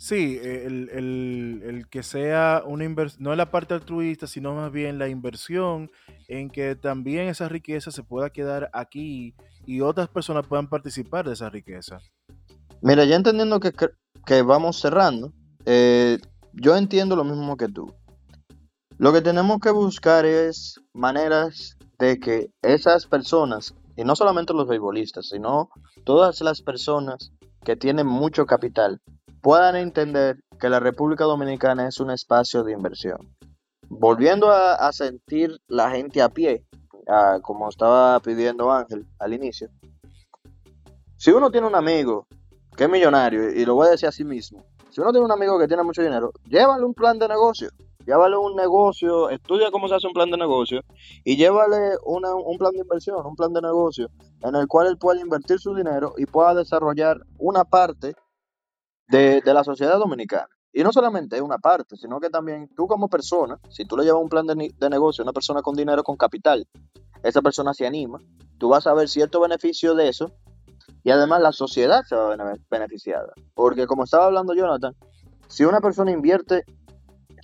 Sí, 0.05 0.39
el, 0.39 0.89
el, 0.91 1.63
el 1.65 1.87
que 1.89 2.03
sea 2.03 2.61
una 2.63 2.83
inversión, 2.83 3.23
no 3.23 3.35
la 3.35 3.49
parte 3.49 3.73
altruista, 3.73 4.27
sino 4.27 4.53
más 4.53 4.71
bien 4.71 4.99
la 4.99 5.07
inversión 5.07 5.89
en 6.27 6.51
que 6.51 6.75
también 6.75 7.27
esa 7.27 7.49
riqueza 7.49 7.89
se 7.89 8.03
pueda 8.03 8.29
quedar 8.29 8.69
aquí 8.71 9.33
y 9.65 9.81
otras 9.81 10.07
personas 10.07 10.45
puedan 10.45 10.69
participar 10.69 11.25
de 11.25 11.33
esa 11.33 11.49
riqueza. 11.49 11.97
Mira, 12.83 13.03
ya 13.05 13.15
entendiendo 13.15 13.59
que, 13.59 13.71
que 14.27 14.43
vamos 14.43 14.79
cerrando, 14.79 15.33
eh, 15.65 16.19
yo 16.53 16.77
entiendo 16.77 17.15
lo 17.15 17.23
mismo 17.23 17.57
que 17.57 17.67
tú. 17.67 17.91
Lo 18.99 19.11
que 19.11 19.21
tenemos 19.21 19.59
que 19.59 19.71
buscar 19.71 20.23
es 20.23 20.79
maneras 20.93 21.79
de 21.97 22.19
que 22.19 22.51
esas 22.61 23.07
personas, 23.07 23.73
y 23.97 24.03
no 24.03 24.15
solamente 24.15 24.53
los 24.53 24.67
beisbolistas, 24.67 25.29
sino 25.29 25.71
todas 26.03 26.41
las 26.41 26.61
personas 26.61 27.31
que 27.63 27.75
tienen 27.75 28.05
mucho 28.05 28.45
capital, 28.45 29.01
puedan 29.45 29.75
entender 29.75 30.38
que 30.60 30.69
la 30.69 30.79
República 30.79 31.23
Dominicana 31.23 31.88
es 31.88 31.99
un 31.99 32.10
espacio 32.10 32.63
de 32.63 32.71
inversión. 32.71 33.19
Volviendo 33.89 34.49
a, 34.49 34.73
a 34.73 34.91
sentir 34.91 35.55
la 35.67 35.91
gente 35.91 36.19
a 36.23 36.29
pie, 36.29 36.65
a, 37.08 37.38
como 37.43 37.69
estaba 37.69 38.19
pidiendo 38.21 38.71
Ángel 38.71 39.05
al 39.19 39.34
inicio, 39.34 39.69
si 41.17 41.29
uno 41.29 41.51
tiene 41.51 41.67
un 41.67 41.75
amigo 41.75 42.25
que 42.75 42.86
es 42.86 42.89
millonario, 42.89 43.51
y 43.51 43.63
lo 43.65 43.75
voy 43.75 43.86
a 43.86 43.91
decir 43.91 44.10
así 44.10 44.23
mismo, 44.23 44.65
si 44.89 44.99
uno 44.99 45.12
tiene 45.12 45.25
un 45.25 45.31
amigo 45.31 45.60
que 45.60 45.67
tiene 45.67 45.84
mucho 45.84 46.01
dinero, 46.01 46.31
llévale 46.49 46.84
un 46.84 46.95
plan 46.95 47.19
de 47.19 47.27
negocio, 47.27 47.69
llévale 48.03 48.38
un 48.38 48.55
negocio, 48.55 49.29
estudia 49.29 49.69
cómo 49.69 49.88
se 49.88 49.93
hace 49.93 50.08
un 50.08 50.13
plan 50.13 50.31
de 50.31 50.38
negocio 50.38 50.81
y 51.23 51.38
llévale 51.38 51.97
una, 52.03 52.34
un 52.34 52.58
plan 52.58 52.71
de 52.71 52.79
inversión, 52.79 53.23
un 53.23 53.36
plan 53.36 53.53
de 53.53 53.62
negocio 53.62 54.10
en 54.41 54.55
el 54.55 54.65
cual 54.65 54.88
él 54.88 54.97
pueda 54.97 55.21
invertir 55.21 55.60
su 55.60 55.75
dinero 55.75 56.15
y 56.17 56.25
pueda 56.25 56.55
desarrollar 56.55 57.19
una 57.38 57.63
parte 57.63 58.15
de, 59.07 59.41
de, 59.41 59.53
la 59.53 59.63
sociedad 59.63 59.97
dominicana. 59.97 60.49
Y 60.73 60.83
no 60.83 60.91
solamente 60.91 61.41
una 61.41 61.57
parte, 61.57 61.95
sino 61.95 62.19
que 62.19 62.29
también 62.29 62.69
tú 62.75 62.87
como 62.87 63.07
persona, 63.07 63.57
si 63.69 63.85
tú 63.85 63.95
le 63.95 64.03
llevas 64.03 64.21
un 64.21 64.29
plan 64.29 64.45
de, 64.45 64.73
de, 64.77 64.89
negocio 64.89 65.21
a 65.21 65.25
una 65.25 65.33
persona 65.33 65.61
con 65.61 65.75
dinero, 65.75 66.03
con 66.03 66.17
capital, 66.17 66.67
esa 67.23 67.41
persona 67.41 67.73
se 67.73 67.87
anima, 67.87 68.19
tú 68.57 68.69
vas 68.69 68.85
a 68.87 68.93
ver 68.93 69.07
cierto 69.07 69.39
beneficio 69.39 69.95
de 69.95 70.09
eso 70.09 70.31
y 71.03 71.11
además 71.11 71.41
la 71.41 71.51
sociedad 71.51 72.03
se 72.03 72.15
va 72.15 72.33
a 72.33 72.43
ver 72.43 72.59
beneficiada. 72.69 73.31
Porque 73.53 73.87
como 73.87 74.03
estaba 74.03 74.25
hablando 74.25 74.53
Jonathan, 74.53 74.95
si 75.47 75.63
una 75.63 75.79
persona 75.79 76.11
invierte 76.11 76.63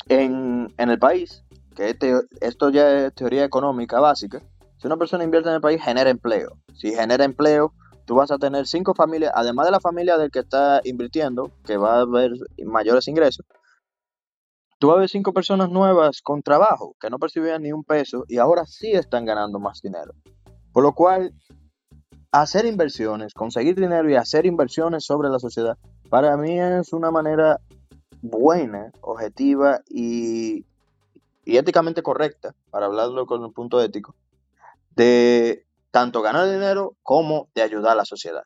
en, 0.10 0.74
en 0.78 0.89
el 0.89 1.00
país, 1.00 1.43
que 1.76 1.95
esto 2.41 2.69
ya 2.69 3.06
es 3.06 3.15
teoría 3.15 3.45
económica 3.45 4.00
básica, 4.00 4.41
si 4.78 4.88
una 4.88 4.97
persona 4.97 5.24
invierte 5.24 5.50
en 5.50 5.56
el 5.56 5.62
país 5.62 5.82
genera 5.82 6.10
empleo. 6.10 6.58
Si 6.74 6.93
genera 6.93 7.24
empleo, 7.24 7.74
tú 8.12 8.15
vas 8.15 8.30
a 8.30 8.38
tener 8.38 8.67
cinco 8.67 8.93
familias, 8.93 9.32
además 9.34 9.67
de 9.67 9.71
la 9.71 9.80
familia 9.80 10.17
del 10.17 10.32
que 10.32 10.39
está 10.39 10.82
invirtiendo, 10.84 11.50
que 11.63 11.78
va 11.78 11.95
a 11.95 12.02
haber 12.02 12.34
mayores 12.65 13.08
ingresos, 13.08 13.45
tú 14.80 14.88
vas 14.88 14.97
a 14.97 15.00
ver 15.00 15.08
cinco 15.10 15.32
personas 15.32 15.69
nuevas 15.69 16.21
con 16.21 16.41
trabajo 16.41 16.93
que 17.00 17.10
no 17.10 17.19
percibían 17.19 17.62
ni 17.62 17.71
un 17.71 17.86
peso 17.86 18.26
y 18.28 18.38
ahora 18.38 18.65
sí 18.65 18.91
están 18.91 19.24
ganando 19.24 19.60
más 19.60 19.82
dinero. 19.82 20.12
Por 20.74 20.84
lo 20.84 20.93
cual, 20.93 21.34
hacer 22.34 22.65
inversiones, 22.65 23.34
conseguir 23.34 23.80
dinero 23.80 24.10
y 24.10 24.15
hacer 24.15 24.45
inversiones 24.45 25.06
sobre 25.06 25.30
la 25.30 25.39
sociedad, 25.39 25.78
para 26.10 26.36
mí 26.36 26.60
es 26.60 26.91
una 26.91 27.12
manera 27.12 27.62
buena, 28.21 28.91
objetiva 29.00 29.80
y, 29.88 30.65
y 31.45 31.56
éticamente 31.56 32.04
correcta, 32.04 32.56
para 32.71 32.88
hablarlo 32.88 33.26
con 33.26 33.41
un 33.41 33.54
punto 33.54 33.82
ético, 33.82 34.15
de 34.97 35.65
tanto 35.92 36.22
ganar 36.22 36.50
dinero 36.50 36.98
como 37.04 37.50
de 37.54 37.62
ayudar 37.62 37.94
a 37.94 37.96
la 37.96 38.06
sociedad. 38.06 38.44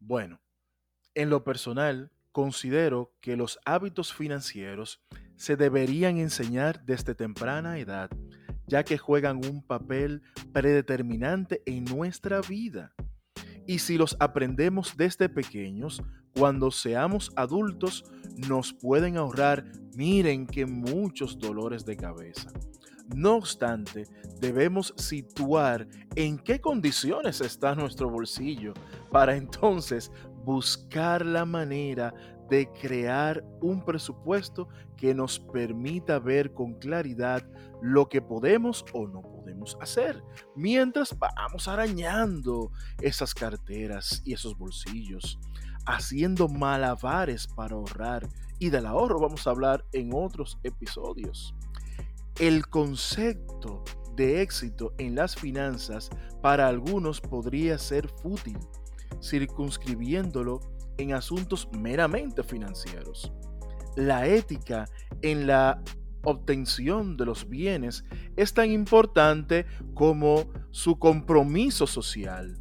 Bueno, 0.00 0.40
en 1.14 1.30
lo 1.30 1.44
personal, 1.44 2.10
considero 2.32 3.14
que 3.20 3.36
los 3.36 3.60
hábitos 3.64 4.12
financieros 4.12 5.00
se 5.36 5.56
deberían 5.56 6.18
enseñar 6.18 6.84
desde 6.84 7.14
temprana 7.14 7.78
edad, 7.78 8.10
ya 8.66 8.82
que 8.84 8.98
juegan 8.98 9.44
un 9.44 9.62
papel 9.62 10.22
predeterminante 10.52 11.62
en 11.66 11.84
nuestra 11.84 12.40
vida. 12.40 12.94
Y 13.66 13.78
si 13.78 13.96
los 13.96 14.16
aprendemos 14.18 14.96
desde 14.96 15.28
pequeños, 15.28 16.02
cuando 16.34 16.70
seamos 16.70 17.30
adultos 17.36 18.04
nos 18.48 18.72
pueden 18.72 19.18
ahorrar, 19.18 19.64
miren 19.94 20.46
que 20.46 20.66
muchos 20.66 21.38
dolores 21.38 21.84
de 21.84 21.96
cabeza. 21.96 22.50
No 23.14 23.36
obstante, 23.36 24.06
debemos 24.40 24.94
situar 24.96 25.86
en 26.14 26.38
qué 26.38 26.60
condiciones 26.60 27.40
está 27.40 27.74
nuestro 27.74 28.08
bolsillo 28.08 28.72
para 29.10 29.36
entonces 29.36 30.10
buscar 30.44 31.24
la 31.24 31.44
manera 31.44 32.14
de 32.48 32.68
crear 32.80 33.44
un 33.60 33.84
presupuesto 33.84 34.68
que 34.96 35.14
nos 35.14 35.38
permita 35.38 36.18
ver 36.18 36.52
con 36.52 36.74
claridad 36.74 37.42
lo 37.80 38.08
que 38.08 38.20
podemos 38.20 38.84
o 38.92 39.06
no 39.06 39.22
podemos 39.22 39.76
hacer, 39.80 40.22
mientras 40.54 41.16
vamos 41.18 41.66
arañando 41.68 42.70
esas 43.00 43.34
carteras 43.34 44.22
y 44.24 44.34
esos 44.34 44.56
bolsillos, 44.56 45.38
haciendo 45.86 46.48
malabares 46.48 47.46
para 47.46 47.74
ahorrar. 47.74 48.28
Y 48.58 48.70
del 48.70 48.86
ahorro 48.86 49.18
vamos 49.18 49.46
a 49.46 49.50
hablar 49.50 49.84
en 49.92 50.10
otros 50.14 50.58
episodios. 50.62 51.54
El 52.38 52.66
concepto 52.66 53.84
de 54.16 54.42
éxito 54.42 54.94
en 54.98 55.14
las 55.14 55.36
finanzas 55.36 56.10
para 56.40 56.66
algunos 56.66 57.20
podría 57.20 57.78
ser 57.78 58.08
fútil, 58.08 58.58
circunscribiéndolo 59.22 60.60
en 60.96 61.12
asuntos 61.12 61.68
meramente 61.72 62.42
financieros. 62.42 63.32
La 63.96 64.26
ética 64.26 64.88
en 65.20 65.46
la 65.46 65.82
obtención 66.24 67.16
de 67.16 67.26
los 67.26 67.48
bienes 67.48 68.04
es 68.36 68.54
tan 68.54 68.70
importante 68.70 69.66
como 69.94 70.50
su 70.70 70.98
compromiso 70.98 71.86
social. 71.86 72.58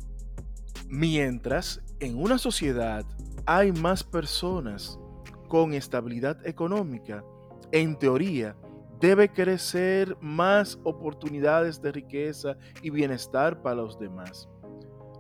Mientras 0.90 1.82
en 2.00 2.18
una 2.18 2.38
sociedad 2.38 3.06
hay 3.46 3.72
más 3.72 4.04
personas 4.04 5.00
con 5.48 5.74
estabilidad 5.74 6.46
económica, 6.46 7.24
en 7.72 7.98
teoría, 7.98 8.56
debe 9.02 9.30
crecer 9.30 10.16
más 10.22 10.80
oportunidades 10.84 11.82
de 11.82 11.92
riqueza 11.92 12.56
y 12.84 12.92
bienestar 12.92 13.62
para 13.62 13.78
los 13.78 14.00
demás. 14.00 14.48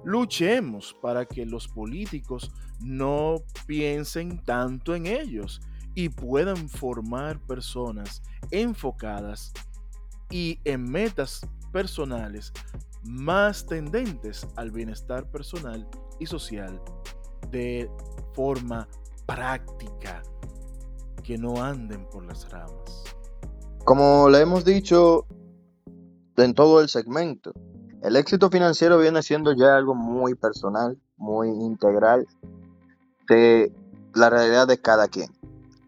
Luchemos 0.04 0.96
para 1.02 1.26
que 1.26 1.46
los 1.46 1.68
políticos 1.68 2.52
no 2.80 3.38
piensen 3.66 4.42
tanto 4.44 4.96
en 4.96 5.08
ellos 5.08 5.62
y 5.96 6.10
puedan 6.10 6.70
formar 6.70 7.40
personas 7.40 8.22
enfocadas 8.52 9.52
y 10.30 10.60
en 10.64 10.90
metas 10.90 11.42
personales 11.72 12.54
más 13.04 13.66
tendentes 13.66 14.48
al 14.56 14.72
bienestar 14.72 15.30
personal 15.32 15.88
y 16.20 16.28
social 16.28 16.80
de 17.50 17.90
forma 18.34 18.88
práctica, 19.26 20.22
que 21.24 21.38
no 21.38 21.64
anden 21.64 22.08
por 22.10 22.26
las 22.26 22.50
ramas. 22.50 23.21
Como 23.84 24.30
le 24.30 24.42
hemos 24.42 24.64
dicho 24.64 25.26
en 26.38 26.54
todo 26.54 26.82
el 26.82 26.90
segmento, 26.90 27.52
el 28.04 28.16
éxito 28.16 28.50
financiero 28.50 29.00
viene 29.00 29.24
siendo 29.24 29.54
ya 29.54 29.76
algo 29.76 29.96
muy 29.96 30.36
personal, 30.36 31.00
muy 31.18 31.50
integral 31.50 32.28
de 33.28 33.74
la 34.14 34.30
realidad 34.30 34.68
de 34.68 34.80
cada 34.80 35.08
quien. 35.08 35.30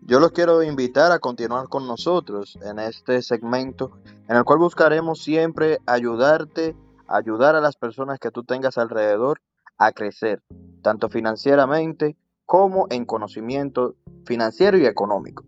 Yo 0.01 0.19
los 0.19 0.31
quiero 0.31 0.63
invitar 0.63 1.11
a 1.11 1.19
continuar 1.19 1.69
con 1.69 1.87
nosotros 1.87 2.57
en 2.63 2.79
este 2.79 3.21
segmento 3.21 3.91
en 4.27 4.37
el 4.37 4.43
cual 4.43 4.59
buscaremos 4.59 5.21
siempre 5.21 5.79
ayudarte 5.85 6.75
ayudar 7.07 7.55
a 7.55 7.61
las 7.61 7.75
personas 7.75 8.19
que 8.19 8.31
tú 8.31 8.43
tengas 8.43 8.77
alrededor 8.77 9.39
a 9.77 9.91
crecer, 9.91 10.41
tanto 10.81 11.09
financieramente 11.09 12.17
como 12.45 12.87
en 12.89 13.05
conocimiento 13.05 13.95
financiero 14.25 14.77
y 14.77 14.85
económico. 14.85 15.43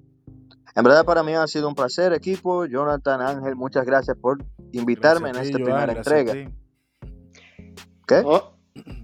En 0.75 0.83
verdad 0.83 1.05
para 1.05 1.23
mí 1.23 1.33
ha 1.33 1.47
sido 1.47 1.69
un 1.69 1.75
placer, 1.75 2.11
equipo. 2.13 2.65
Jonathan, 2.65 3.21
Ángel, 3.21 3.55
muchas 3.55 3.85
gracias 3.85 4.17
por 4.17 4.43
invitarme 4.73 5.29
en 5.29 5.37
esta 5.37 5.55
primera 5.57 5.93
entrega. 5.93 6.33
¿Qué? 8.05 8.21
Oh. 8.25 8.51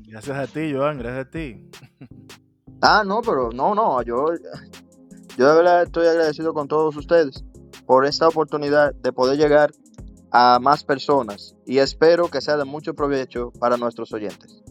Gracias 0.07 0.37
a 0.37 0.47
ti, 0.47 0.73
Joan, 0.73 0.97
gracias 0.97 1.27
a 1.27 1.29
ti. 1.31 1.69
Ah, 2.81 3.03
no, 3.05 3.21
pero 3.21 3.51
no, 3.51 3.73
no, 3.73 4.01
yo, 4.01 4.25
yo 5.37 5.49
de 5.49 5.55
verdad 5.55 5.83
estoy 5.83 6.07
agradecido 6.07 6.53
con 6.53 6.67
todos 6.67 6.97
ustedes 6.97 7.45
por 7.85 8.05
esta 8.05 8.27
oportunidad 8.27 8.93
de 8.93 9.13
poder 9.13 9.37
llegar 9.37 9.71
a 10.31 10.59
más 10.59 10.83
personas 10.83 11.55
y 11.65 11.77
espero 11.77 12.29
que 12.29 12.41
sea 12.41 12.57
de 12.57 12.65
mucho 12.65 12.93
provecho 12.93 13.51
para 13.59 13.77
nuestros 13.77 14.11
oyentes. 14.11 14.61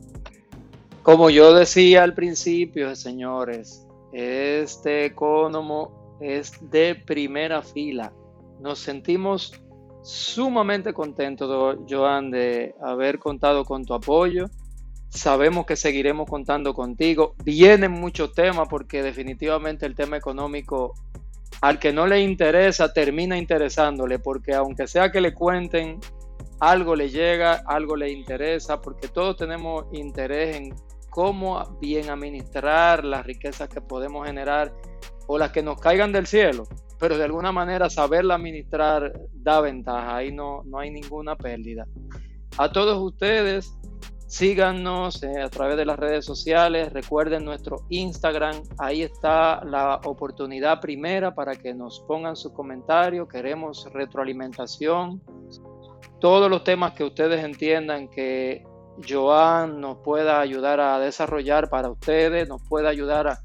Como 1.02 1.30
yo 1.30 1.54
decía 1.54 2.02
al 2.02 2.14
principio, 2.14 2.94
señores, 2.94 3.86
este 4.12 5.06
economo 5.06 5.99
es 6.20 6.52
de 6.70 6.94
primera 6.94 7.62
fila. 7.62 8.12
Nos 8.60 8.78
sentimos 8.78 9.52
sumamente 10.02 10.92
contentos, 10.92 11.78
Joan, 11.88 12.30
de 12.30 12.74
haber 12.82 13.18
contado 13.18 13.64
con 13.64 13.84
tu 13.84 13.94
apoyo. 13.94 14.46
Sabemos 15.08 15.66
que 15.66 15.76
seguiremos 15.76 16.28
contando 16.28 16.74
contigo. 16.74 17.34
Vienen 17.44 17.92
muchos 17.92 18.32
temas 18.32 18.68
porque 18.68 19.02
definitivamente 19.02 19.86
el 19.86 19.94
tema 19.94 20.16
económico 20.16 20.94
al 21.60 21.78
que 21.78 21.92
no 21.92 22.06
le 22.06 22.20
interesa 22.20 22.92
termina 22.92 23.36
interesándole 23.36 24.18
porque 24.18 24.54
aunque 24.54 24.86
sea 24.86 25.10
que 25.10 25.20
le 25.20 25.34
cuenten, 25.34 25.98
algo 26.60 26.94
le 26.94 27.08
llega, 27.08 27.62
algo 27.66 27.96
le 27.96 28.10
interesa, 28.12 28.80
porque 28.80 29.08
todos 29.08 29.36
tenemos 29.36 29.86
interés 29.92 30.56
en 30.56 30.74
cómo 31.08 31.78
bien 31.80 32.10
administrar 32.10 33.04
las 33.04 33.26
riquezas 33.26 33.68
que 33.68 33.80
podemos 33.80 34.26
generar 34.26 34.72
o 35.32 35.38
las 35.38 35.52
que 35.52 35.62
nos 35.62 35.80
caigan 35.80 36.10
del 36.10 36.26
cielo, 36.26 36.64
pero 36.98 37.16
de 37.16 37.22
alguna 37.22 37.52
manera 37.52 37.88
saberla 37.88 38.34
administrar 38.34 39.12
da 39.32 39.60
ventaja, 39.60 40.16
ahí 40.16 40.32
no, 40.32 40.64
no 40.64 40.80
hay 40.80 40.90
ninguna 40.90 41.36
pérdida. 41.36 41.86
A 42.58 42.72
todos 42.72 42.98
ustedes, 43.00 43.72
síganos 44.26 45.22
eh, 45.22 45.40
a 45.40 45.48
través 45.48 45.76
de 45.76 45.84
las 45.84 46.00
redes 46.00 46.24
sociales, 46.24 46.92
recuerden 46.92 47.44
nuestro 47.44 47.76
Instagram, 47.90 48.60
ahí 48.78 49.02
está 49.02 49.64
la 49.64 50.00
oportunidad 50.04 50.80
primera 50.80 51.32
para 51.32 51.54
que 51.54 51.74
nos 51.74 52.00
pongan 52.00 52.34
sus 52.34 52.50
comentarios, 52.52 53.28
queremos 53.28 53.86
retroalimentación, 53.92 55.22
todos 56.18 56.50
los 56.50 56.64
temas 56.64 56.94
que 56.94 57.04
ustedes 57.04 57.44
entiendan 57.44 58.08
que 58.08 58.64
Joan 59.08 59.80
nos 59.80 59.98
pueda 59.98 60.40
ayudar 60.40 60.80
a 60.80 60.98
desarrollar 60.98 61.70
para 61.70 61.88
ustedes, 61.88 62.48
nos 62.48 62.60
pueda 62.68 62.88
ayudar 62.88 63.28
a, 63.28 63.40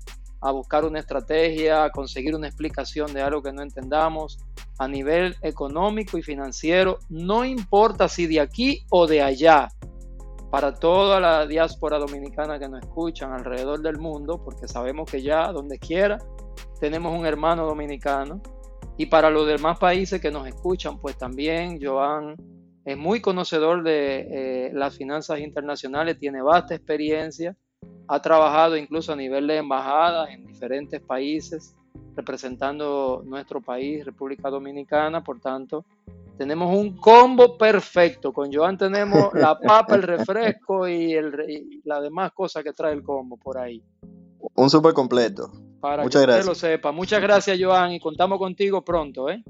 buscar 0.51 0.85
una 0.85 0.99
estrategia, 0.99 1.83
a 1.83 1.89
conseguir 1.91 2.35
una 2.35 2.47
explicación 2.47 3.13
de 3.13 3.21
algo 3.21 3.41
que 3.41 3.53
no 3.53 3.61
entendamos 3.61 4.39
a 4.77 4.87
nivel 4.87 5.35
económico 5.41 6.17
y 6.17 6.21
financiero, 6.21 6.99
no 7.09 7.45
importa 7.45 8.07
si 8.07 8.27
de 8.27 8.39
aquí 8.39 8.83
o 8.89 9.07
de 9.07 9.21
allá, 9.21 9.69
para 10.51 10.73
toda 10.73 11.19
la 11.19 11.45
diáspora 11.47 11.97
dominicana 11.97 12.59
que 12.59 12.69
nos 12.69 12.81
escuchan 12.81 13.33
alrededor 13.33 13.81
del 13.81 13.97
mundo, 13.97 14.41
porque 14.43 14.67
sabemos 14.67 15.09
que 15.09 15.21
ya 15.21 15.51
donde 15.51 15.79
quiera 15.79 16.17
tenemos 16.79 17.17
un 17.17 17.25
hermano 17.25 17.65
dominicano, 17.65 18.41
y 18.97 19.07
para 19.07 19.29
los 19.29 19.45
demás 19.47 19.77
países 19.77 20.21
que 20.21 20.31
nos 20.31 20.47
escuchan, 20.47 20.99
pues 20.99 21.17
también 21.17 21.79
Joan 21.81 22.35
es 22.85 22.97
muy 22.97 23.19
conocedor 23.19 23.83
de 23.83 24.27
eh, 24.31 24.71
las 24.73 24.95
finanzas 24.95 25.39
internacionales, 25.39 26.19
tiene 26.19 26.41
vasta 26.41 26.75
experiencia, 26.75 27.57
ha 28.07 28.21
trabajado 28.21 28.77
incluso 28.77 29.13
a 29.13 29.15
nivel 29.15 29.47
de 29.47 29.57
embajadas 29.57 30.29
en 30.29 30.45
diferentes 30.45 31.01
países, 31.01 31.75
representando 32.15 33.23
nuestro 33.25 33.61
país, 33.61 34.05
República 34.05 34.49
Dominicana, 34.49 35.23
por 35.23 35.39
tanto, 35.39 35.85
tenemos 36.37 36.75
un 36.75 36.97
combo 36.97 37.57
perfecto. 37.57 38.33
Con 38.33 38.51
Joan 38.53 38.77
tenemos 38.77 39.29
la 39.33 39.57
papa, 39.57 39.95
el 39.95 40.03
refresco 40.03 40.87
y, 40.87 41.13
el, 41.13 41.81
la 41.83 42.01
demás 42.01 42.31
cosas 42.33 42.63
que 42.63 42.73
trae 42.73 42.93
el 42.93 43.03
combo 43.03 43.37
por 43.37 43.57
ahí. 43.57 43.81
Un 44.55 44.69
súper 44.69 44.93
completo. 44.93 45.51
Para 45.79 46.03
Muchas 46.03 46.21
que 46.21 46.25
gracias. 46.27 46.47
usted 46.47 46.67
lo 46.69 46.73
sepa. 46.73 46.91
Muchas 46.91 47.21
gracias, 47.21 47.57
Joan, 47.59 47.93
y 47.93 47.99
contamos 47.99 48.37
contigo 48.37 48.83
pronto, 48.83 49.29
¿eh? 49.29 49.43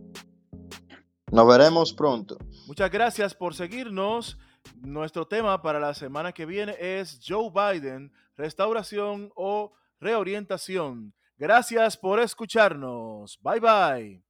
Nos 1.32 1.48
veremos 1.48 1.93
pronto. 1.93 2.38
Muchas 2.67 2.91
gracias 2.91 3.34
por 3.34 3.56
seguirnos. 3.56 4.38
Nuestro 4.82 5.28
tema 5.28 5.62
para 5.62 5.80
la 5.80 5.93
semana 5.93 6.32
que 6.32 6.45
viene 6.45 6.75
es 6.80 7.19
Joe 7.25 7.51
Biden, 7.51 8.12
restauración 8.38 9.32
o 9.36 9.73
reorientación. 9.99 11.13
Gracias 11.38 11.97
por 11.97 12.19
escucharnos. 12.19 13.39
Bye 13.41 13.60
bye. 13.60 14.25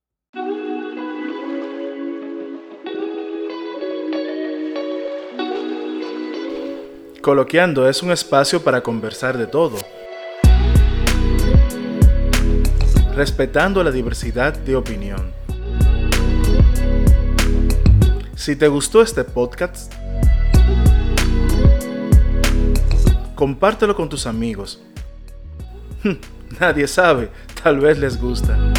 Coloqueando 7.21 7.89
es 7.89 8.03
un 8.03 8.11
espacio 8.11 8.63
para 8.63 8.81
conversar 8.81 9.35
de 9.35 9.47
todo, 9.47 9.77
respetando 13.15 13.83
la 13.83 13.89
diversidad 13.89 14.55
de 14.55 14.75
opinión. 14.75 15.33
Si 18.35 18.55
te 18.55 18.67
gustó 18.67 19.01
este 19.01 19.23
podcast, 19.23 19.91
compártelo 23.35 23.95
con 23.95 24.09
tus 24.09 24.25
amigos. 24.25 24.81
Nadie 26.59 26.87
sabe, 26.87 27.29
tal 27.61 27.79
vez 27.79 27.97
les 27.99 28.19
gusta. 28.19 28.74